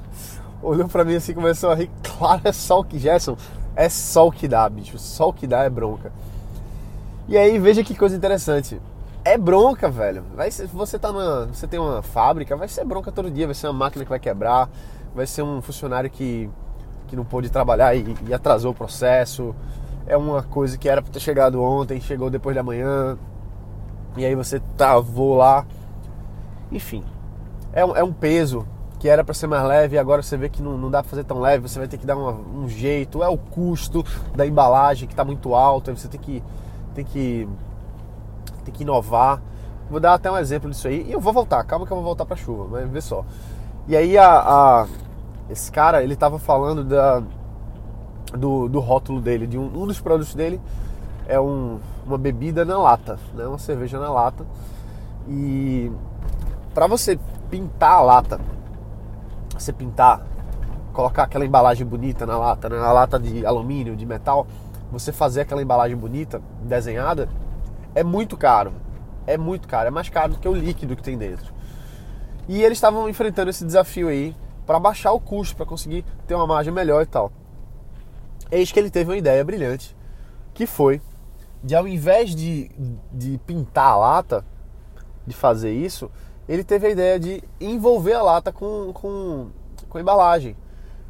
olhou 0.61 0.87
pra 0.87 1.03
mim 1.05 1.15
assim, 1.15 1.33
começou 1.33 1.71
a 1.71 1.75
rir, 1.75 1.89
claro, 2.17 2.41
é 2.43 2.51
só 2.51 2.79
o 2.79 2.83
que, 2.83 2.97
Gerson, 2.99 3.37
é 3.77 3.89
só 3.89 4.27
o 4.27 4.31
que 4.31 4.47
dá, 4.47 4.67
bicho. 4.67 4.97
Só 4.97 5.29
o 5.29 5.33
que 5.33 5.45
dá 5.45 5.63
é 5.63 5.69
bronca. 5.69 6.11
E 7.27 7.37
aí, 7.37 7.59
veja 7.59 7.83
que 7.83 7.93
coisa 7.93 8.17
interessante. 8.17 8.81
É 9.23 9.37
bronca, 9.37 9.87
velho. 9.87 10.23
Vai 10.35 10.49
ser, 10.49 10.65
você 10.65 10.97
tá 10.97 11.11
numa, 11.11 11.45
você 11.45 11.67
tem 11.67 11.79
uma 11.79 12.01
fábrica, 12.01 12.55
vai 12.55 12.67
ser 12.67 12.83
bronca 12.83 13.11
todo 13.11 13.29
dia, 13.29 13.45
vai 13.45 13.53
ser 13.53 13.67
uma 13.67 13.73
máquina 13.73 14.03
que 14.03 14.09
vai 14.09 14.19
quebrar, 14.19 14.67
vai 15.13 15.27
ser 15.27 15.43
um 15.43 15.61
funcionário 15.61 16.09
que, 16.09 16.49
que 17.07 17.15
não 17.15 17.23
pôde 17.23 17.51
trabalhar 17.51 17.93
e, 17.93 18.15
e 18.27 18.33
atrasou 18.33 18.71
o 18.71 18.73
processo. 18.73 19.53
É 20.07 20.17
uma 20.17 20.41
coisa 20.41 20.75
que 20.75 20.89
era 20.89 20.99
para 20.99 21.11
ter 21.13 21.19
chegado 21.19 21.61
ontem, 21.61 22.01
chegou 22.01 22.31
depois 22.31 22.55
da 22.55 22.63
manhã. 22.63 23.15
E 24.15 24.25
aí 24.25 24.33
você 24.33 24.59
travou 24.75 25.35
lá. 25.35 25.67
Enfim, 26.71 27.03
é 27.73 27.85
um, 27.85 27.95
é 27.95 28.03
um 28.03 28.11
peso 28.11 28.65
que 28.99 29.07
era 29.07 29.23
para 29.23 29.33
ser 29.33 29.47
mais 29.47 29.63
leve 29.63 29.97
agora 29.97 30.23
você 30.23 30.35
vê 30.35 30.49
que 30.49 30.61
não, 30.61 30.77
não 30.77 30.89
dá 30.89 31.03
para 31.03 31.09
fazer 31.09 31.23
tão 31.23 31.39
leve, 31.39 31.67
você 31.67 31.77
vai 31.77 31.87
ter 31.87 31.97
que 31.97 32.05
dar 32.05 32.15
uma, 32.15 32.31
um 32.31 32.67
jeito, 32.67 33.21
é 33.21 33.27
o 33.27 33.37
custo 33.37 34.03
da 34.35 34.45
embalagem 34.45 35.07
que 35.07 35.13
está 35.13 35.23
muito 35.23 35.53
alto, 35.53 35.89
aí 35.89 35.97
você 35.97 36.07
tem 36.07 36.19
que, 36.19 36.43
tem 36.95 37.05
que 37.05 37.47
tem 38.65 38.73
que 38.73 38.83
inovar. 38.83 39.41
Vou 39.89 39.99
dar 39.99 40.15
até 40.15 40.29
um 40.29 40.37
exemplo 40.37 40.69
disso 40.69 40.87
aí 40.87 41.05
e 41.07 41.11
eu 41.11 41.19
vou 41.19 41.31
voltar, 41.31 41.63
calma 41.63 41.85
que 41.85 41.91
eu 41.91 41.97
vou 41.97 42.03
voltar 42.03 42.25
para 42.25 42.35
chuva, 42.35 42.67
mas 42.69 42.89
vê 42.89 43.01
só. 43.01 43.23
E 43.87 43.95
aí 43.95 44.17
a, 44.17 44.39
a 44.39 44.87
esse 45.49 45.71
cara, 45.71 46.03
ele 46.03 46.15
tava 46.15 46.37
falando 46.39 46.83
da, 46.83 47.23
do, 48.37 48.67
do 48.67 48.79
rótulo 48.79 49.21
dele, 49.21 49.47
de 49.47 49.57
um, 49.57 49.65
um 49.65 49.87
dos 49.87 50.01
produtos 50.01 50.35
dele 50.35 50.59
é 51.27 51.39
um, 51.39 51.79
uma 52.05 52.17
bebida 52.17 52.65
na 52.65 52.77
lata, 52.77 53.19
né? 53.33 53.45
uma 53.45 53.57
cerveja 53.57 53.99
na 53.99 54.09
lata. 54.09 54.45
E 55.27 55.91
para 56.73 56.87
você 56.87 57.19
pintar 57.49 57.91
a 57.91 58.01
lata 58.01 58.39
você 59.59 59.73
pintar, 59.73 60.25
colocar 60.93 61.23
aquela 61.23 61.45
embalagem 61.45 61.85
bonita 61.85 62.25
na 62.25 62.37
lata, 62.37 62.69
né? 62.69 62.77
na 62.77 62.91
lata 62.91 63.19
de 63.19 63.45
alumínio, 63.45 63.95
de 63.95 64.05
metal, 64.05 64.47
você 64.91 65.11
fazer 65.11 65.41
aquela 65.41 65.61
embalagem 65.61 65.97
bonita, 65.97 66.41
desenhada, 66.63 67.29
é 67.93 68.03
muito 68.03 68.37
caro. 68.37 68.73
É 69.25 69.37
muito 69.37 69.67
caro, 69.67 69.87
é 69.87 69.91
mais 69.91 70.07
caro 70.07 70.33
do 70.33 70.39
que 70.39 70.47
o 70.47 70.53
líquido 70.53 70.95
que 70.95 71.03
tem 71.03 71.17
dentro. 71.17 71.53
E 72.47 72.63
eles 72.63 72.77
estavam 72.77 73.09
enfrentando 73.09 73.49
esse 73.49 73.65
desafio 73.65 74.07
aí 74.07 74.33
para 74.65 74.79
baixar 74.79 75.11
o 75.11 75.19
custo, 75.19 75.55
para 75.55 75.65
conseguir 75.65 76.05
ter 76.25 76.33
uma 76.33 76.47
margem 76.47 76.73
melhor 76.73 77.03
e 77.03 77.05
tal. 77.05 77.31
Eis 78.49 78.71
que 78.71 78.79
ele 78.79 78.89
teve 78.89 79.11
uma 79.11 79.17
ideia 79.17 79.43
brilhante, 79.43 79.95
que 80.53 80.65
foi 80.65 81.01
de 81.61 81.75
ao 81.75 81.87
invés 81.87 82.33
de, 82.33 82.71
de 83.11 83.37
pintar 83.39 83.89
a 83.89 83.97
lata, 83.97 84.45
de 85.25 85.35
fazer 85.35 85.73
isso, 85.73 86.09
ele 86.47 86.63
teve 86.63 86.87
a 86.87 86.89
ideia 86.89 87.19
de 87.19 87.43
envolver 87.59 88.13
a 88.13 88.21
lata 88.21 88.51
com, 88.51 88.91
com, 88.93 89.47
com 89.89 89.99
embalagem, 89.99 90.55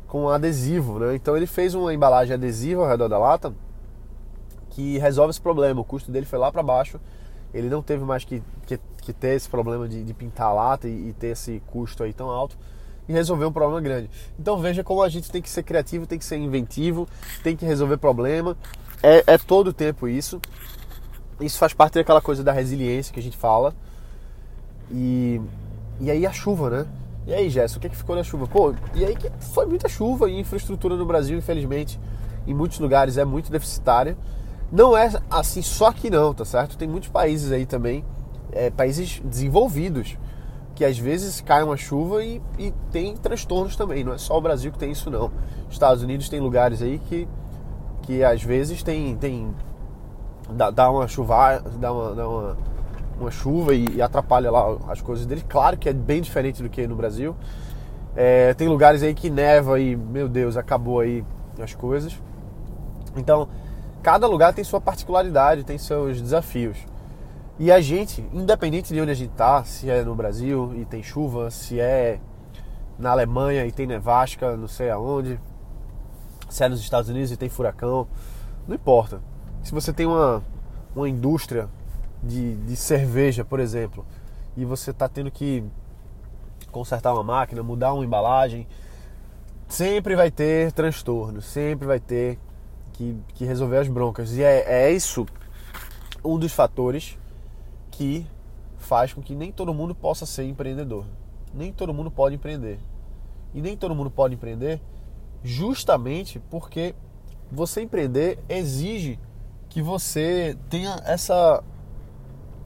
com 0.08 0.29
adesivo. 0.29 1.00
Né? 1.00 1.15
Então 1.15 1.38
ele 1.38 1.46
fez 1.46 1.75
uma 1.75 1.94
embalagem 1.94 2.34
adesiva 2.34 2.82
ao 2.82 2.88
redor 2.88 3.08
da 3.08 3.17
lata 3.17 3.53
que 4.72 4.98
resolve 4.98 5.32
esse 5.32 5.41
problema. 5.41 5.82
O 5.82 5.84
custo 5.84 6.12
dele 6.12 6.25
foi 6.25 6.39
lá 6.39 6.51
para 6.51 6.63
baixo. 6.63 7.00
Ele 7.53 7.70
não 7.70 7.82
teve 7.82 8.03
mais 8.03 8.24
que, 8.24 8.41
que, 8.65 8.79
que 9.01 9.13
ter 9.13 9.36
esse 9.36 9.48
problema 9.48 9.88
de, 9.88 10.03
de 10.03 10.13
pintar 10.13 10.48
a 10.48 10.53
lata 10.53 10.88
e, 10.88 11.10
e, 11.10 11.13
ter 11.13 11.27
esse 11.27 11.62
custo 11.67 12.03
aí 12.03 12.13
tão 12.13 12.29
alto 12.29 12.58
e 13.08 13.13
resolver 13.13 13.46
um 13.46 13.51
problema 13.51 13.79
grande. 13.79 14.10
Então 14.39 14.58
veja 14.58 14.84
como 14.84 15.01
a 15.01 15.10
gente 15.10 15.32
tem 15.32 15.41
que 15.41 15.50
ser 15.50 15.63
criativo, 15.63 16.06
tem 16.06 16.20
que 16.20 16.25
ser 16.25 16.38
inventivo, 16.38 17.08
tem 17.41 17.56
que 17.56 17.65
resolver 17.65 17.98
problema. 17.98 18.58
É, 19.01 19.24
é 19.34 19.38
todo 19.38 19.70
o 19.70 19.74
tempo 19.74 20.08
isso. 20.08 20.41
Isso 21.39 21.58
faz 21.58 21.74
parte 21.74 21.94
daquela 21.94 22.22
coisa 22.22 22.44
da 22.44 22.51
resiliência 22.51 23.13
que 23.13 23.20
a 23.20 23.24
gente 23.24 23.38
fala. 23.38 23.74
E, 24.91 25.41
e 26.00 26.10
aí 26.12 26.25
a 26.25 26.32
chuva, 26.32 26.70
né? 26.70 26.86
E 27.25 27.34
aí, 27.34 27.50
Jéssica, 27.50 27.77
o 27.77 27.82
que, 27.82 27.88
é 27.88 27.89
que 27.89 27.98
ficou 27.98 28.15
na 28.15 28.24
chuva? 28.24 28.48
Pô, 28.48 28.74
e 28.96 29.03
aí 29.03 29.13
que 29.13 29.29
foi 29.39 29.65
muita 29.65 29.89
chuva 29.89 30.29
e 30.29 30.39
infraestrutura 30.39 30.96
no 30.96 31.06
Brasil, 31.06 31.38
infelizmente, 31.38 32.00
em 32.48 32.53
muitos 32.53 32.79
lugares 32.79 33.17
é 33.17 33.25
muito 33.25 33.51
deficitária. 33.51 34.17
Não 34.72 34.96
é 34.96 35.12
assim 35.29 35.62
só 35.62 35.91
que 35.91 36.10
não, 36.10 36.34
tá 36.34 36.46
certo? 36.46 36.77
Tem 36.77 36.88
muitos 36.88 37.10
países 37.10 37.51
aí 37.51 37.65
também, 37.65 38.06
é, 38.51 38.70
países 38.70 39.22
desenvolvidos, 39.25 40.17
que 40.74 40.86
às 40.86 40.98
vezes 40.98 41.41
cai 41.41 41.63
uma 41.63 41.75
chuva 41.75 42.24
e, 42.24 42.41
e 42.58 42.74
tem 42.91 43.17
transtornos 43.17 43.75
também. 43.75 44.06
Não 44.06 44.13
é 44.13 44.17
só 44.17 44.38
o 44.38 44.41
Brasil 44.41 44.72
que 44.72 44.79
tem 44.79 44.91
isso, 44.91 45.10
não. 45.10 45.29
Estados 45.70 46.03
Unidos 46.03 46.29
tem 46.29 46.39
lugares 46.39 46.82
aí 46.82 46.98
que, 47.10 47.27
que 48.03 48.24
às 48.24 48.41
vezes 48.41 48.82
tem, 48.84 49.17
tem 49.17 49.53
dá, 50.51 50.70
dá 50.70 50.89
uma 50.89 51.10
chuva, 51.10 51.62
dá 51.77 51.91
uma, 51.91 52.15
dá 52.15 52.29
uma 52.29 52.58
uma 53.20 53.32
chuva 53.32 53.74
e, 53.74 53.96
e, 53.96 54.02
atrapalha 54.02 54.52
lá 54.52 54.78
as 54.88 55.02
coisas 55.02 55.26
dele. 55.26 55.44
Claro 55.48 55.78
que 55.78 55.90
é 55.90 55.94
bem 55.94 56.22
diferente 56.22 56.62
do 56.62 56.70
que 56.70 56.88
no 56.88 56.96
Brasil. 56.96 57.36
É, 58.16 58.54
tem 58.54 58.68
lugares 58.68 59.04
aí 59.04 59.14
que 59.14 59.30
neva 59.30 59.80
e, 59.80 59.96
meu 59.96 60.28
Deus, 60.28 60.58
acabou 60.58 61.00
aí 61.00 61.24
as 61.62 61.74
coisas. 61.74 62.20
Então, 63.16 63.48
cada 64.02 64.28
lugar 64.28 64.54
tem 64.54 64.64
sua 64.64 64.82
particularidade, 64.82 65.64
tem 65.64 65.78
seus 65.78 66.22
desafios. 66.22 66.78
E 67.60 67.72
a 67.72 67.82
gente, 67.82 68.24
independente 68.32 68.94
de 68.94 69.02
onde 69.02 69.12
a 69.12 69.16
gente 69.16 69.32
tá, 69.32 69.64
se 69.64 69.90
é 69.90 70.04
no 70.04 70.14
Brasil 70.14 70.74
e 70.76 70.86
tem 70.86 71.02
chuva, 71.02 71.50
se 71.50 71.80
é 71.80 72.20
na 73.00 73.12
Alemanha 73.12 73.66
e 73.66 73.72
tem 73.72 73.88
nevasca, 73.88 74.56
não 74.56 74.68
sei 74.68 74.92
aonde, 74.92 75.40
se 76.50 76.64
é 76.64 76.70
nos 76.70 76.80
Estados 76.80 77.10
Unidos 77.10 77.32
e 77.32 77.38
tem 77.38 77.50
furacão, 77.50 78.08
não 78.68 78.76
importa. 78.76 79.20
Se 79.64 79.74
você 79.74 79.92
tem 79.92 80.06
uma, 80.06 80.44
uma 80.96 81.10
indústria 81.10 81.68
de, 82.22 82.56
de 82.56 82.76
cerveja, 82.76 83.46
por 83.46 83.60
exemplo, 83.60 84.06
e 84.56 84.66
você 84.66 84.92
está 84.92 85.08
tendo 85.08 85.30
que 85.30 85.64
consertar 86.72 87.14
uma 87.14 87.24
máquina, 87.24 87.62
mudar 87.64 87.94
uma 87.94 88.04
embalagem, 88.04 88.68
sempre 89.68 90.16
vai 90.16 90.32
ter 90.32 90.72
transtorno, 90.72 91.42
sempre 91.42 91.88
vai 91.88 92.00
ter 92.00 92.40
que, 92.94 93.16
que 93.34 93.46
resolver 93.46 93.78
as 93.78 93.88
broncas. 93.88 94.34
E 94.34 94.44
é, 94.44 94.86
é 94.86 94.92
isso 94.92 95.26
um 96.24 96.38
dos 96.38 96.52
fatores 96.52 97.18
que 97.92 98.26
faz 98.78 99.14
com 99.14 99.22
que 99.22 99.36
nem 99.36 99.52
todo 99.52 99.74
mundo 99.74 99.94
possa 99.94 100.26
ser 100.26 100.44
empreendedor. 100.46 101.06
Nem 101.54 101.72
todo 101.72 101.94
mundo 101.94 102.12
pode 102.12 102.36
empreender. 102.36 102.80
E 103.54 103.62
nem 103.62 103.78
todo 103.78 103.96
mundo 103.96 104.12
pode 104.12 104.36
empreender 104.36 104.82
justamente 105.44 106.40
porque 106.50 106.94
você 107.52 107.82
empreender 107.82 108.40
exige 108.50 109.20
que 109.70 109.82
você 109.82 110.58
tenha 110.70 111.00
essa 111.06 111.64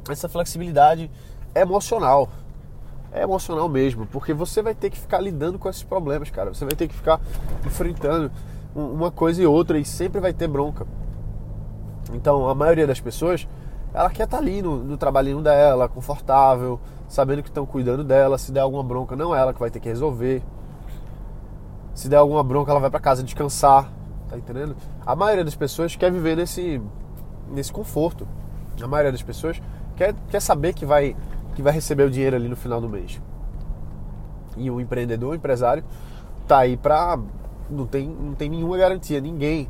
essa 0.09 0.27
flexibilidade 0.27 1.09
emocional. 1.55 2.29
É 3.11 3.23
emocional 3.23 3.67
mesmo, 3.67 4.05
porque 4.07 4.33
você 4.33 4.61
vai 4.61 4.73
ter 4.73 4.89
que 4.89 4.97
ficar 4.97 5.19
lidando 5.19 5.59
com 5.59 5.69
esses 5.69 5.83
problemas, 5.83 6.29
cara. 6.29 6.53
Você 6.53 6.63
vai 6.63 6.75
ter 6.75 6.87
que 6.87 6.93
ficar 6.93 7.19
enfrentando 7.65 8.31
uma 8.73 9.11
coisa 9.11 9.41
e 9.41 9.45
outra 9.45 9.77
e 9.77 9.83
sempre 9.83 10.21
vai 10.21 10.33
ter 10.33 10.47
bronca. 10.47 10.87
Então, 12.13 12.47
a 12.47 12.55
maioria 12.55 12.87
das 12.87 13.01
pessoas, 13.01 13.47
ela 13.93 14.09
quer 14.09 14.23
estar 14.23 14.37
tá 14.37 14.43
ali 14.43 14.61
no, 14.61 14.77
no 14.77 14.97
trabalhinho 14.97 15.41
dela, 15.41 15.89
confortável, 15.89 16.79
sabendo 17.07 17.43
que 17.43 17.49
estão 17.49 17.65
cuidando 17.65 18.03
dela. 18.03 18.37
Se 18.37 18.51
der 18.51 18.61
alguma 18.61 18.83
bronca, 18.83 19.15
não 19.15 19.35
é 19.35 19.39
ela 19.39 19.53
que 19.53 19.59
vai 19.59 19.69
ter 19.69 19.81
que 19.81 19.89
resolver. 19.89 20.41
Se 21.93 22.07
der 22.07 22.17
alguma 22.17 22.43
bronca, 22.43 22.71
ela 22.71 22.79
vai 22.79 22.89
para 22.89 22.99
casa 22.99 23.23
descansar. 23.23 23.91
Tá 24.29 24.37
entendendo? 24.37 24.75
A 25.05 25.13
maioria 25.15 25.43
das 25.43 25.55
pessoas 25.55 25.97
quer 25.97 26.09
viver 26.09 26.37
nesse, 26.37 26.81
nesse 27.49 27.71
conforto. 27.71 28.25
A 28.81 28.87
maioria 28.87 29.11
das 29.11 29.21
pessoas 29.21 29.61
quer, 30.01 30.15
quer 30.29 30.39
saber 30.41 30.73
que 30.73 30.83
vai, 30.83 31.15
que 31.55 31.61
vai 31.61 31.71
receber 31.71 32.03
o 32.03 32.09
dinheiro 32.09 32.35
ali 32.35 32.47
no 32.47 32.55
final 32.55 32.81
do 32.81 32.89
mês. 32.89 33.21
E 34.57 34.69
o 34.71 34.81
empreendedor, 34.81 35.31
o 35.31 35.35
empresário, 35.35 35.83
tá 36.47 36.59
aí 36.59 36.75
pra. 36.75 37.19
Não 37.69 37.85
tem, 37.85 38.07
não 38.07 38.33
tem 38.33 38.49
nenhuma 38.49 38.77
garantia, 38.77 39.21
ninguém. 39.21 39.69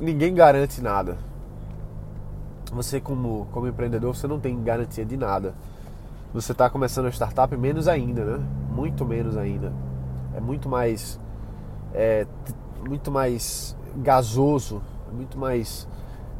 Ninguém 0.00 0.34
garante 0.34 0.82
nada. 0.82 1.16
Você, 2.72 3.00
como, 3.00 3.46
como 3.52 3.68
empreendedor, 3.68 4.14
você 4.14 4.26
não 4.26 4.40
tem 4.40 4.60
garantia 4.62 5.04
de 5.04 5.16
nada. 5.16 5.54
Você 6.34 6.50
está 6.50 6.68
começando 6.68 7.06
a 7.06 7.10
startup, 7.10 7.56
menos 7.56 7.86
ainda, 7.86 8.24
né? 8.24 8.44
Muito 8.70 9.04
menos 9.06 9.36
ainda. 9.36 9.72
É 10.34 10.40
muito 10.40 10.68
mais. 10.68 11.20
É, 11.94 12.26
muito 12.86 13.10
mais 13.10 13.76
gasoso, 13.96 14.82
é 15.08 15.14
muito 15.14 15.38
mais 15.38 15.88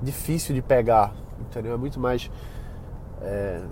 difícil 0.02 0.54
de 0.54 0.60
pegar, 0.60 1.14
entendeu? 1.40 1.72
É 1.72 1.76
muito 1.76 1.98
mais 1.98 2.30
é, 3.22 3.62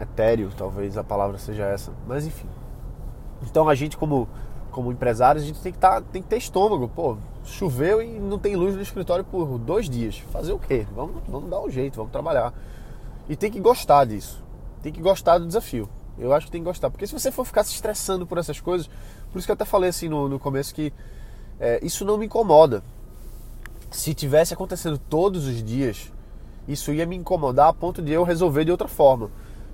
etéreo, 0.00 0.50
talvez 0.56 0.96
a 0.96 1.04
palavra 1.04 1.38
seja 1.38 1.64
essa. 1.64 1.92
Mas 2.06 2.26
enfim. 2.26 2.48
Então 3.42 3.68
a 3.68 3.74
gente 3.74 3.96
como 3.96 4.28
como 4.70 4.92
empresário, 4.92 5.40
a 5.40 5.44
gente 5.44 5.60
tem 5.60 5.72
que, 5.72 5.78
tá, 5.78 6.00
tem 6.00 6.22
que 6.22 6.28
ter 6.28 6.38
estômago. 6.38 6.88
Pô, 6.88 7.18
choveu 7.44 8.00
e 8.00 8.18
não 8.18 8.38
tem 8.38 8.56
luz 8.56 8.74
no 8.74 8.82
escritório 8.82 9.24
por 9.24 9.58
dois 9.58 9.88
dias. 9.88 10.18
Fazer 10.32 10.52
o 10.52 10.58
quê? 10.58 10.86
Vamos, 10.94 11.22
vamos 11.28 11.50
dar 11.50 11.60
um 11.60 11.68
jeito, 11.68 11.96
vamos 11.96 12.12
trabalhar. 12.12 12.54
E 13.28 13.36
tem 13.36 13.50
que 13.50 13.60
gostar 13.60 14.04
disso. 14.06 14.42
Tem 14.82 14.92
que 14.92 15.00
gostar 15.00 15.38
do 15.38 15.46
desafio. 15.46 15.88
Eu 16.18 16.32
acho 16.32 16.46
que 16.46 16.52
tem 16.52 16.60
que 16.60 16.66
gostar. 16.66 16.90
Porque 16.90 17.06
se 17.06 17.12
você 17.12 17.30
for 17.30 17.44
ficar 17.44 17.64
se 17.64 17.74
estressando 17.74 18.26
por 18.26 18.38
essas 18.38 18.60
coisas, 18.60 18.88
por 19.30 19.38
isso 19.38 19.46
que 19.46 19.50
eu 19.50 19.54
até 19.54 19.64
falei 19.64 19.90
assim 19.90 20.08
no, 20.08 20.28
no 20.28 20.38
começo 20.38 20.74
que 20.74 20.92
é, 21.58 21.78
isso 21.82 22.04
não 22.04 22.16
me 22.16 22.26
incomoda. 22.26 22.82
Se 23.90 24.14
tivesse 24.14 24.54
acontecendo 24.54 24.98
todos 24.98 25.46
os 25.46 25.62
dias, 25.62 26.12
isso 26.72 26.92
ia 26.92 27.06
me 27.06 27.16
incomodar 27.16 27.68
a 27.68 27.72
ponto 27.72 28.00
de 28.00 28.12
eu 28.12 28.22
resolver 28.22 28.64
de 28.64 28.70
outra 28.70 28.88
forma. 28.88 29.30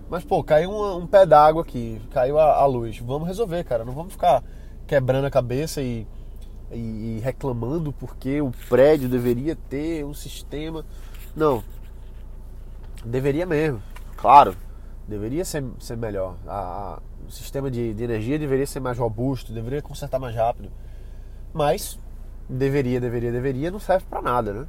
Mas, 0.08 0.24
pô, 0.24 0.42
caiu 0.42 0.70
um, 0.70 0.98
um 0.98 1.06
pé 1.06 1.26
d'água 1.26 1.62
aqui, 1.62 2.00
caiu 2.10 2.38
a, 2.38 2.54
a, 2.54 2.66
luz. 2.66 2.98
Vamos 2.98 3.26
resolver, 3.26 3.64
cara. 3.64 3.84
Não 3.84 3.92
vamos 3.92 4.12
ficar 4.12 4.42
quebrando 4.86 5.24
a 5.24 5.30
cabeça 5.30 5.82
e, 5.82 6.06
e, 6.70 6.76
e 7.16 7.20
reclamando 7.22 7.92
porque 7.92 8.40
o 8.40 8.52
prédio 8.68 9.08
deveria 9.08 9.56
ter 9.56 10.04
um 10.04 10.14
sistema. 10.14 10.84
Não. 11.34 11.62
Deveria 13.04 13.44
mesmo. 13.44 13.82
Claro, 14.16 14.56
deveria 15.08 15.44
ser, 15.44 15.64
ser 15.80 15.96
melhor. 15.96 16.36
A, 16.46 16.54
a, 16.54 16.98
o 17.26 17.30
sistema 17.30 17.70
de, 17.70 17.92
de 17.92 18.04
energia 18.04 18.38
deveria 18.38 18.66
ser 18.66 18.80
mais 18.80 18.96
robusto, 18.96 19.52
deveria 19.52 19.82
consertar 19.82 20.20
mais 20.20 20.36
rápido. 20.36 20.70
Mas 21.52 21.98
deveria, 22.48 23.00
deveria, 23.00 23.32
deveria 23.32 23.70
não 23.70 23.80
serve 23.80 24.06
para 24.08 24.22
nada, 24.22 24.52
né? 24.52 24.66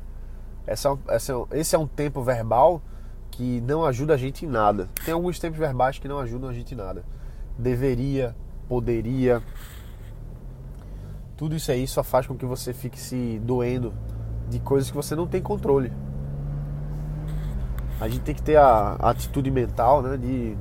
Essa, 0.68 1.00
essa, 1.08 1.34
esse 1.54 1.76
é 1.76 1.80
um 1.80 1.88
tempo 1.88 2.22
verbal 2.22 2.82
que 3.32 3.62
não 3.62 3.86
ajuda 3.86 4.16
a 4.16 4.18
gente 4.18 4.46
em 4.46 4.50
nada. 4.50 4.90
Tem 5.06 5.14
alguns 5.14 5.40
tempos 5.40 5.58
verbais 5.58 5.98
que 5.98 6.10
não 6.10 6.20
ajudam 6.20 6.50
a 6.50 6.54
gente 6.54 6.74
em 6.74 6.78
nada. 6.78 7.06
Deveria, 7.58 8.36
poderia. 8.68 9.42
Tudo 11.38 11.56
isso 11.56 11.72
aí 11.72 11.88
só 11.88 12.04
faz 12.04 12.28
com 12.28 12.36
que 12.36 12.46
você 12.46 12.74
fique 12.74 13.00
se 13.00 13.40
doendo 13.44 13.94
de 14.50 14.60
coisas 14.60 14.92
que 14.92 14.98
você 14.98 15.16
não 15.16 15.26
tem 15.26 15.42
controle. 15.42 15.94
A 18.02 18.10
gente 18.10 18.22
tem 18.22 18.36
que 18.36 18.44
ter 18.44 18.58
a, 18.58 18.98
a 19.00 19.10
atitude 19.12 19.50
mental 19.50 20.02
né, 20.02 20.18
de 20.18 20.58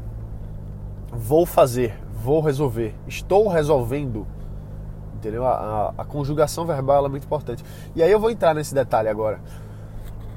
vou 1.10 1.44
fazer, 1.44 1.98
vou 2.14 2.40
resolver, 2.40 2.94
estou 3.08 3.48
resolvendo. 3.48 4.26
Entendeu? 5.14 5.44
A, 5.46 5.50
a, 5.50 6.02
a 6.02 6.04
conjugação 6.04 6.64
verbal 6.64 7.04
é 7.04 7.08
muito 7.08 7.24
importante. 7.24 7.64
E 7.94 8.02
aí 8.02 8.10
eu 8.10 8.20
vou 8.20 8.30
entrar 8.30 8.54
nesse 8.54 8.72
detalhe 8.72 9.08
agora 9.08 9.40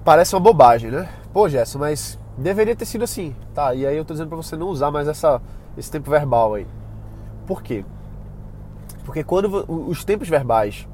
parece 0.04 0.36
uma 0.36 0.40
bobagem, 0.42 0.92
né? 0.92 1.10
Pô, 1.34 1.48
Gerson, 1.48 1.80
mas 1.80 2.20
deveria 2.38 2.76
ter 2.76 2.86
sido 2.86 3.04
assim. 3.04 3.36
Tá, 3.54 3.74
e 3.74 3.86
aí 3.86 3.96
eu 3.96 4.06
tô 4.06 4.14
dizendo 4.14 4.30
pra 4.30 4.38
você 4.38 4.56
não 4.56 4.68
usar 4.68 4.92
mais 4.92 5.08
essa, 5.08 5.42
esse 5.78 5.92
tempo 5.92 6.10
verbal 6.10 6.56
aí. 6.56 6.68
Por 7.46 7.62
quê? 7.62 7.86
Porque 9.06 9.24
quando 9.24 9.66
os 9.68 10.04
tempos 10.04 10.30
verbais, 10.30 10.88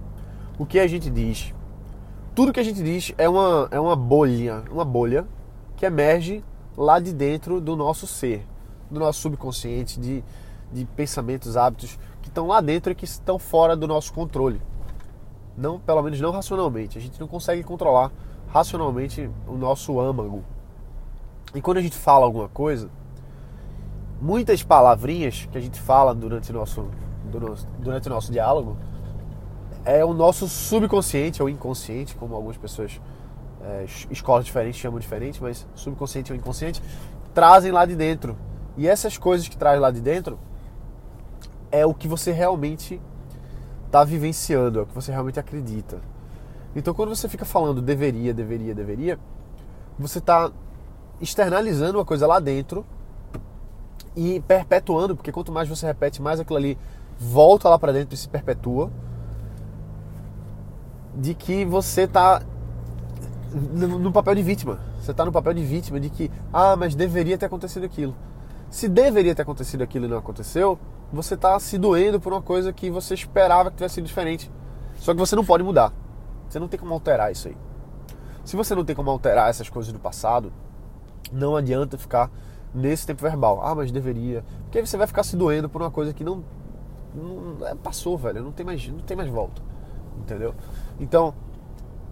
o 0.57 0.65
que 0.65 0.79
a 0.79 0.87
gente 0.87 1.09
diz, 1.09 1.53
tudo 2.33 2.53
que 2.53 2.59
a 2.59 2.63
gente 2.63 2.81
diz 2.81 3.13
é 3.17 3.27
uma, 3.27 3.67
é 3.71 3.79
uma 3.79 3.95
bolha, 3.95 4.63
uma 4.71 4.85
bolha 4.85 5.25
que 5.75 5.85
emerge 5.85 6.43
lá 6.77 6.99
de 6.99 7.13
dentro 7.13 7.59
do 7.59 7.75
nosso 7.75 8.07
ser, 8.07 8.45
do 8.89 8.99
nosso 8.99 9.19
subconsciente, 9.21 9.99
de, 9.99 10.23
de 10.71 10.85
pensamentos, 10.85 11.57
hábitos 11.57 11.99
que 12.21 12.29
estão 12.29 12.47
lá 12.47 12.61
dentro 12.61 12.91
e 12.91 12.95
que 12.95 13.05
estão 13.05 13.37
fora 13.37 13.75
do 13.75 13.87
nosso 13.87 14.13
controle. 14.13 14.61
Não, 15.57 15.79
pelo 15.79 16.01
menos 16.01 16.19
não 16.19 16.31
racionalmente. 16.31 16.97
A 16.97 17.01
gente 17.01 17.19
não 17.19 17.27
consegue 17.27 17.63
controlar 17.63 18.11
racionalmente 18.47 19.29
o 19.47 19.57
nosso 19.57 19.99
âmago. 19.99 20.43
E 21.53 21.61
quando 21.61 21.77
a 21.77 21.81
gente 21.81 21.95
fala 21.95 22.25
alguma 22.25 22.49
coisa, 22.49 22.89
muitas 24.21 24.63
palavrinhas 24.63 25.47
que 25.51 25.57
a 25.57 25.61
gente 25.61 25.79
fala 25.79 26.13
durante 26.13 26.51
o 26.51 26.53
nosso, 26.53 26.87
durante 27.79 28.07
o 28.07 28.09
nosso 28.09 28.31
diálogo 28.31 28.77
é 29.83 30.03
o 30.03 30.13
nosso 30.13 30.47
subconsciente 30.47 31.41
ou 31.41 31.47
inconsciente, 31.47 32.15
como 32.15 32.33
algumas 32.33 32.57
pessoas 32.57 32.99
é, 33.61 33.85
escolas 34.09 34.45
diferentes 34.45 34.79
chamam 34.79 34.99
diferente, 34.99 35.41
mas 35.41 35.67
subconsciente 35.75 36.31
ou 36.31 36.37
inconsciente 36.37 36.81
trazem 37.33 37.71
lá 37.71 37.85
de 37.85 37.95
dentro. 37.95 38.35
E 38.77 38.87
essas 38.87 39.17
coisas 39.17 39.47
que 39.47 39.55
traz 39.55 39.79
lá 39.79 39.91
de 39.91 40.01
dentro 40.01 40.39
é 41.71 41.85
o 41.85 41.93
que 41.93 42.07
você 42.07 42.31
realmente 42.31 42.99
está 43.85 44.03
vivenciando, 44.03 44.79
é 44.79 44.81
o 44.81 44.85
que 44.85 44.93
você 44.93 45.11
realmente 45.11 45.39
acredita. 45.39 46.01
Então, 46.75 46.93
quando 46.93 47.09
você 47.09 47.29
fica 47.29 47.45
falando 47.45 47.81
deveria, 47.81 48.33
deveria, 48.33 48.75
deveria, 48.75 49.19
você 49.97 50.19
está 50.19 50.51
externalizando 51.21 51.97
uma 51.97 52.05
coisa 52.05 52.27
lá 52.27 52.39
dentro 52.39 52.85
e 54.15 54.41
perpetuando, 54.41 55.15
porque 55.15 55.31
quanto 55.31 55.51
mais 55.51 55.69
você 55.69 55.85
repete, 55.85 56.21
mais 56.21 56.39
aquilo 56.39 56.57
ali 56.57 56.77
volta 57.17 57.69
lá 57.69 57.79
para 57.79 57.93
dentro 57.93 58.13
e 58.13 58.17
se 58.17 58.27
perpetua. 58.27 58.91
De 61.15 61.33
que 61.33 61.63
você 61.63 62.01
está 62.01 62.41
no 63.53 64.11
papel 64.11 64.35
de 64.35 64.43
vítima. 64.43 64.79
Você 64.99 65.11
está 65.11 65.23
no 65.23 65.31
papel 65.31 65.53
de 65.53 65.63
vítima 65.63 65.99
de 65.99 66.09
que, 66.09 66.29
ah, 66.51 66.75
mas 66.75 66.93
deveria 66.93 67.37
ter 67.37 67.45
acontecido 67.45 67.85
aquilo. 67.85 68.13
Se 68.69 68.89
deveria 68.89 69.33
ter 69.33 69.43
acontecido 69.43 69.81
aquilo 69.81 70.05
e 70.05 70.09
não 70.09 70.17
aconteceu, 70.17 70.77
você 71.13 71.35
está 71.35 71.57
se 71.59 71.77
doendo 71.77 72.19
por 72.19 72.33
uma 72.33 72.41
coisa 72.41 72.73
que 72.73 72.89
você 72.89 73.13
esperava 73.13 73.69
que 73.69 73.77
tivesse 73.77 73.95
sido 73.95 74.07
diferente. 74.07 74.51
Só 74.97 75.13
que 75.13 75.19
você 75.19 75.35
não 75.35 75.45
pode 75.45 75.63
mudar. 75.63 75.93
Você 76.47 76.59
não 76.59 76.67
tem 76.67 76.79
como 76.79 76.93
alterar 76.93 77.31
isso 77.31 77.47
aí. 77.47 77.57
Se 78.43 78.55
você 78.55 78.75
não 78.75 78.85
tem 78.85 78.95
como 78.95 79.09
alterar 79.09 79.49
essas 79.49 79.69
coisas 79.69 79.91
do 79.91 79.99
passado, 79.99 80.53
não 81.31 81.55
adianta 81.55 81.97
ficar 81.97 82.31
nesse 82.73 83.07
tempo 83.07 83.21
verbal. 83.21 83.61
Ah, 83.63 83.73
mas 83.73 83.91
deveria. 83.91 84.43
Porque 84.63 84.77
aí 84.77 84.85
você 84.85 84.97
vai 84.97 85.07
ficar 85.07 85.23
se 85.23 85.35
doendo 85.35 85.69
por 85.69 85.81
uma 85.81 85.89
coisa 85.89 86.13
que 86.13 86.23
não, 86.23 86.43
não 87.13 87.67
é, 87.67 87.73
passou, 87.75 88.17
velho. 88.17 88.43
Não 88.43 88.51
tem 88.51 88.65
mais, 88.65 88.87
não 88.87 88.99
tem 88.99 89.17
mais 89.17 89.29
volta. 89.29 89.61
Entendeu? 90.19 90.53
Então, 90.99 91.33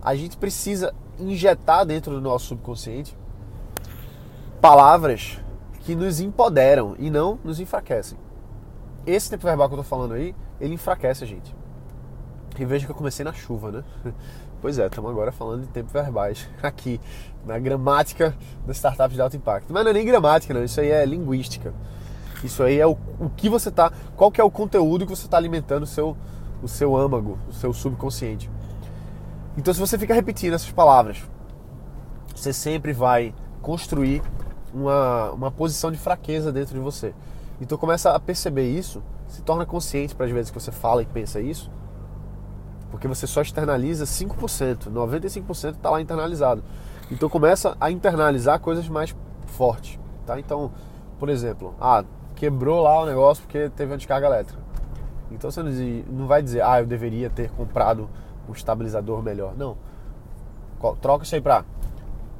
a 0.01 0.15
gente 0.15 0.37
precisa 0.37 0.93
injetar 1.19 1.85
dentro 1.85 2.13
do 2.13 2.21
nosso 2.21 2.47
subconsciente 2.47 3.15
palavras 4.59 5.39
que 5.81 5.95
nos 5.95 6.19
empoderam 6.19 6.95
e 6.97 7.09
não 7.09 7.37
nos 7.43 7.59
enfraquecem. 7.59 8.17
Esse 9.05 9.29
tempo 9.29 9.43
verbal 9.43 9.67
que 9.67 9.73
eu 9.73 9.79
tô 9.79 9.83
falando 9.83 10.13
aí, 10.13 10.33
ele 10.59 10.73
enfraquece 10.73 11.23
a 11.23 11.27
gente. 11.27 11.53
E 12.59 12.65
veja 12.65 12.85
que 12.85 12.91
eu 12.91 12.95
comecei 12.95 13.25
na 13.25 13.33
chuva, 13.33 13.71
né? 13.71 13.83
Pois 14.61 14.79
é, 14.79 14.85
estamos 14.85 15.11
agora 15.11 15.29
falando 15.33 15.63
de 15.63 15.67
tempos 15.67 15.91
verbais 15.91 16.47
aqui, 16.63 16.97
na 17.45 17.59
gramática 17.59 18.33
das 18.65 18.77
startups 18.77 19.13
de 19.13 19.21
alto 19.21 19.35
impacto. 19.35 19.73
Mas 19.73 19.83
não 19.83 19.91
é 19.91 19.93
nem 19.93 20.05
gramática, 20.05 20.53
não, 20.53 20.63
isso 20.63 20.79
aí 20.79 20.89
é 20.89 21.05
linguística. 21.05 21.73
Isso 22.45 22.63
aí 22.63 22.79
é 22.79 22.87
o, 22.87 22.97
o 23.19 23.29
que 23.29 23.49
você 23.49 23.67
está, 23.67 23.91
qual 24.15 24.31
que 24.31 24.39
é 24.39 24.43
o 24.43 24.49
conteúdo 24.49 25.05
que 25.05 25.13
você 25.13 25.25
está 25.25 25.35
alimentando 25.35 25.83
o 25.83 25.85
seu, 25.85 26.15
o 26.61 26.67
seu 26.69 26.95
âmago, 26.95 27.37
o 27.49 27.51
seu 27.51 27.73
subconsciente. 27.73 28.49
Então, 29.57 29.73
se 29.73 29.81
você 29.81 29.97
fica 29.99 30.13
repetindo 30.13 30.53
essas 30.53 30.71
palavras, 30.71 31.21
você 32.33 32.53
sempre 32.53 32.93
vai 32.93 33.35
construir 33.61 34.21
uma, 34.73 35.31
uma 35.31 35.51
posição 35.51 35.91
de 35.91 35.97
fraqueza 35.97 36.53
dentro 36.53 36.73
de 36.73 36.79
você. 36.79 37.13
Então, 37.59 37.77
começa 37.77 38.11
a 38.11 38.19
perceber 38.19 38.69
isso, 38.69 39.03
se 39.27 39.41
torna 39.41 39.65
consciente 39.65 40.15
para 40.15 40.25
as 40.25 40.31
vezes 40.31 40.51
que 40.51 40.57
você 40.57 40.71
fala 40.71 41.01
e 41.01 41.05
pensa 41.05 41.41
isso 41.41 41.69
porque 42.93 43.07
você 43.07 43.25
só 43.25 43.41
externaliza 43.41 44.05
5%, 44.05 44.91
95% 44.91 45.71
está 45.71 45.89
lá 45.89 45.99
internalizado. 45.99 46.63
Então 47.09 47.27
começa 47.27 47.75
a 47.81 47.89
internalizar 47.89 48.59
coisas 48.59 48.87
mais 48.87 49.15
fortes, 49.47 49.99
tá? 50.27 50.39
Então, 50.39 50.71
por 51.17 51.27
exemplo, 51.27 51.73
ah, 51.81 52.05
quebrou 52.35 52.83
lá 52.83 53.01
o 53.01 53.05
negócio 53.07 53.43
porque 53.43 53.67
teve 53.71 53.91
uma 53.91 53.97
descarga 53.97 54.27
elétrica. 54.27 54.61
Então 55.31 55.49
você 55.49 55.63
não 56.07 56.27
vai 56.27 56.43
dizer, 56.43 56.61
ah, 56.61 56.81
eu 56.81 56.85
deveria 56.85 57.31
ter 57.31 57.49
comprado 57.49 58.07
um 58.47 58.51
estabilizador 58.51 59.23
melhor. 59.23 59.55
Não. 59.57 59.75
Troca 61.01 61.23
isso 61.23 61.33
aí 61.33 61.41
pra 61.41 61.65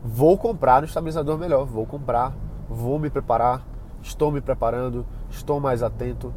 vou 0.03 0.37
comprar 0.37 0.83
um 0.83 0.85
estabilizador 0.85 1.35
melhor, 1.35 1.65
vou 1.65 1.87
comprar, 1.87 2.31
vou 2.69 2.99
me 2.99 3.09
preparar, 3.09 3.65
estou 4.03 4.31
me 4.31 4.39
preparando, 4.39 5.03
estou 5.31 5.59
mais 5.59 5.81
atento. 5.81 6.31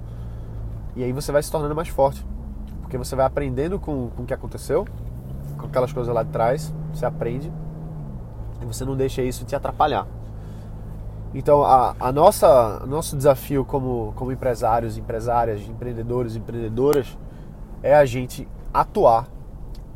E 0.97 1.05
aí 1.05 1.13
você 1.13 1.31
vai 1.31 1.43
se 1.43 1.53
tornando 1.53 1.75
mais 1.75 1.89
forte 1.89 2.25
porque 2.87 2.97
você 2.97 3.17
vai 3.17 3.27
aprendendo 3.27 3.81
com, 3.81 4.11
com 4.11 4.23
o 4.23 4.27
que 4.27 4.33
aconteceu, 4.33 4.87
com 5.59 5.67
aquelas 5.67 5.93
coisas 5.93 6.15
lá 6.15 6.23
de 6.23 6.31
trás, 6.31 6.73
você 6.95 7.05
aprende 7.05 7.53
e 8.63 8.65
você 8.65 8.85
não 8.85 8.95
deixa 8.95 9.23
isso 9.23 9.45
te 9.45 9.57
atrapalhar. 9.57 10.07
Então, 11.35 11.65
a, 11.65 11.97
a 11.99 12.13
nossa 12.13 12.87
nosso 12.87 13.17
desafio 13.17 13.65
como, 13.65 14.13
como 14.15 14.31
empresários, 14.31 14.97
empresárias, 14.97 15.69
empreendedores, 15.69 16.37
empreendedoras 16.37 17.19
é 17.83 17.93
a 17.93 18.05
gente 18.05 18.47
atuar 18.73 19.27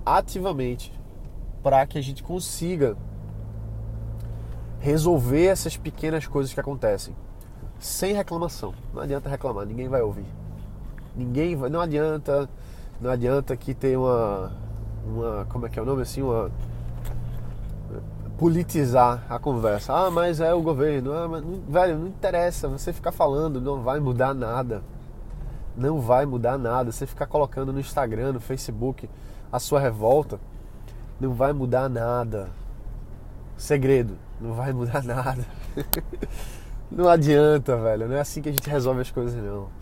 ativamente 0.04 0.92
para 1.62 1.86
que 1.86 1.96
a 1.96 2.02
gente 2.02 2.24
consiga 2.24 2.96
resolver 4.80 5.46
essas 5.46 5.76
pequenas 5.76 6.26
coisas 6.26 6.52
que 6.52 6.58
acontecem 6.58 7.14
sem 7.78 8.14
reclamação. 8.14 8.74
Não 8.92 9.02
adianta 9.02 9.28
reclamar, 9.28 9.64
ninguém 9.64 9.88
vai 9.88 10.02
ouvir. 10.02 10.26
Ninguém 11.14 11.54
vai, 11.54 11.70
não 11.70 11.80
adianta 11.80 12.48
não 13.00 13.10
adianta 13.10 13.56
que 13.56 13.72
tenha 13.72 13.98
uma, 13.98 14.52
uma. 15.04 15.46
Como 15.46 15.66
é 15.66 15.68
que 15.70 15.78
é 15.78 15.82
o 15.82 15.86
nome 15.86 16.02
assim? 16.02 16.22
Uma. 16.22 16.50
Politizar 18.38 19.24
a 19.28 19.38
conversa. 19.38 19.92
Ah, 19.92 20.10
mas 20.10 20.40
é 20.40 20.52
o 20.52 20.62
governo. 20.62 21.12
Ah, 21.12 21.28
mas, 21.28 21.44
velho, 21.68 21.98
não 21.98 22.06
interessa. 22.06 22.68
Você 22.68 22.92
ficar 22.92 23.12
falando 23.12 23.60
não 23.60 23.82
vai 23.82 24.00
mudar 24.00 24.34
nada. 24.34 24.82
Não 25.76 26.00
vai 26.00 26.26
mudar 26.26 26.58
nada. 26.58 26.92
Você 26.92 27.06
ficar 27.06 27.26
colocando 27.26 27.72
no 27.72 27.80
Instagram, 27.80 28.32
no 28.32 28.40
Facebook 28.40 29.08
a 29.52 29.58
sua 29.58 29.80
revolta, 29.80 30.38
não 31.18 31.32
vai 31.32 31.52
mudar 31.52 31.88
nada. 31.88 32.48
Segredo, 33.56 34.16
não 34.40 34.52
vai 34.52 34.72
mudar 34.72 35.02
nada. 35.04 35.44
não 36.90 37.08
adianta, 37.08 37.76
velho. 37.76 38.08
Não 38.08 38.16
é 38.16 38.20
assim 38.20 38.40
que 38.40 38.48
a 38.48 38.52
gente 38.52 38.68
resolve 38.68 39.00
as 39.00 39.10
coisas, 39.10 39.42
não. 39.42 39.79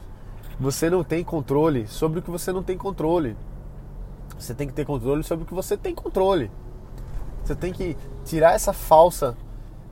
Você 0.60 0.90
não 0.90 1.04
tem 1.04 1.22
controle 1.22 1.86
sobre 1.86 2.18
o 2.18 2.22
que 2.22 2.30
você 2.30 2.52
não 2.52 2.62
tem 2.62 2.76
controle. 2.76 3.36
Você 4.38 4.54
tem 4.54 4.66
que 4.66 4.72
ter 4.72 4.84
controle 4.84 5.22
sobre 5.22 5.44
o 5.44 5.46
que 5.46 5.54
você 5.54 5.76
tem 5.76 5.94
controle. 5.94 6.50
Você 7.44 7.54
tem 7.54 7.72
que 7.72 7.96
tirar 8.24 8.54
essa 8.54 8.72
falsa 8.72 9.36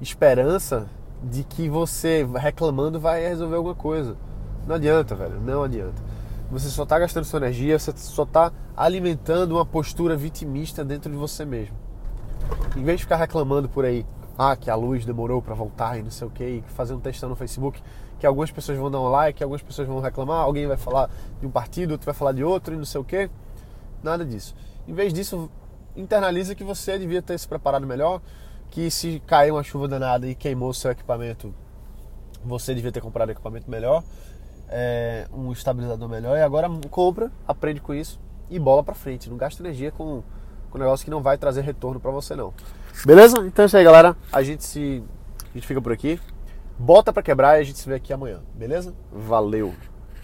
esperança 0.00 0.88
de 1.22 1.44
que 1.44 1.68
você 1.68 2.26
reclamando 2.34 3.00
vai 3.00 3.26
resolver 3.26 3.56
alguma 3.56 3.74
coisa. 3.74 4.16
Não 4.66 4.74
adianta, 4.74 5.14
velho. 5.14 5.40
Não 5.40 5.62
adianta. 5.62 6.02
Você 6.50 6.68
só 6.68 6.84
está 6.84 6.98
gastando 6.98 7.24
sua 7.24 7.38
energia, 7.38 7.78
você 7.78 7.92
só 7.96 8.22
está 8.22 8.52
alimentando 8.76 9.52
uma 9.52 9.66
postura 9.66 10.16
vitimista 10.16 10.84
dentro 10.84 11.10
de 11.10 11.16
você 11.16 11.44
mesmo. 11.44 11.74
Em 12.76 12.84
vez 12.84 12.98
de 12.98 13.04
ficar 13.04 13.16
reclamando 13.16 13.68
por 13.68 13.84
aí, 13.84 14.06
ah, 14.38 14.56
que 14.56 14.70
a 14.70 14.74
luz 14.74 15.04
demorou 15.04 15.40
para 15.40 15.54
voltar 15.54 15.98
e 15.98 16.02
não 16.02 16.10
sei 16.10 16.26
o 16.26 16.30
que, 16.30 16.44
e 16.44 16.92
um 16.92 17.00
textão 17.00 17.28
no 17.28 17.36
Facebook, 17.36 17.82
que 18.18 18.26
algumas 18.26 18.50
pessoas 18.50 18.78
vão 18.78 18.90
dar 18.90 19.00
um 19.00 19.08
like, 19.08 19.38
que 19.38 19.42
algumas 19.42 19.62
pessoas 19.62 19.88
vão 19.88 20.00
reclamar, 20.00 20.42
alguém 20.42 20.66
vai 20.66 20.76
falar 20.76 21.10
de 21.40 21.46
um 21.46 21.50
partido, 21.50 21.92
outro 21.92 22.04
vai 22.04 22.14
falar 22.14 22.32
de 22.32 22.44
outro 22.44 22.74
e 22.74 22.76
não 22.76 22.84
sei 22.84 23.00
o 23.00 23.04
que. 23.04 23.30
Nada 24.02 24.24
disso. 24.24 24.54
Em 24.86 24.92
vez 24.92 25.12
disso, 25.12 25.50
internaliza 25.96 26.54
que 26.54 26.64
você 26.64 26.98
devia 26.98 27.22
ter 27.22 27.38
se 27.38 27.48
preparado 27.48 27.86
melhor, 27.86 28.20
que 28.70 28.90
se 28.90 29.22
caiu 29.26 29.54
uma 29.56 29.62
chuva 29.62 29.88
danada 29.88 30.26
e 30.26 30.34
queimou 30.34 30.72
seu 30.72 30.90
equipamento, 30.90 31.54
você 32.44 32.74
devia 32.74 32.92
ter 32.92 33.00
comprado 33.00 33.30
equipamento 33.30 33.70
melhor, 33.70 34.02
é, 34.68 35.26
um 35.32 35.50
estabilizador 35.52 36.08
melhor, 36.08 36.36
e 36.36 36.42
agora 36.42 36.68
compra, 36.90 37.30
aprende 37.46 37.80
com 37.80 37.94
isso 37.94 38.20
e 38.50 38.58
bola 38.58 38.82
para 38.82 38.94
frente. 38.94 39.28
Não 39.28 39.36
gasta 39.36 39.62
energia 39.62 39.90
com, 39.90 40.22
com 40.70 40.78
um 40.78 40.80
negócio 40.80 41.04
que 41.04 41.10
não 41.10 41.22
vai 41.22 41.36
trazer 41.36 41.62
retorno 41.62 41.98
para 41.98 42.10
você 42.10 42.36
não. 42.36 42.52
Beleza? 43.04 43.38
Então 43.46 43.64
é 43.64 43.66
isso 43.66 43.76
aí, 43.76 43.84
galera. 43.84 44.16
A 44.32 44.42
gente 44.42 44.64
se 44.64 45.02
a 45.50 45.54
gente 45.54 45.66
fica 45.66 45.80
por 45.80 45.92
aqui. 45.92 46.20
Bota 46.78 47.12
para 47.12 47.22
quebrar 47.22 47.58
e 47.58 47.62
a 47.62 47.64
gente 47.64 47.78
se 47.78 47.88
vê 47.88 47.94
aqui 47.94 48.12
amanhã, 48.12 48.40
beleza? 48.54 48.94
Valeu! 49.10 49.74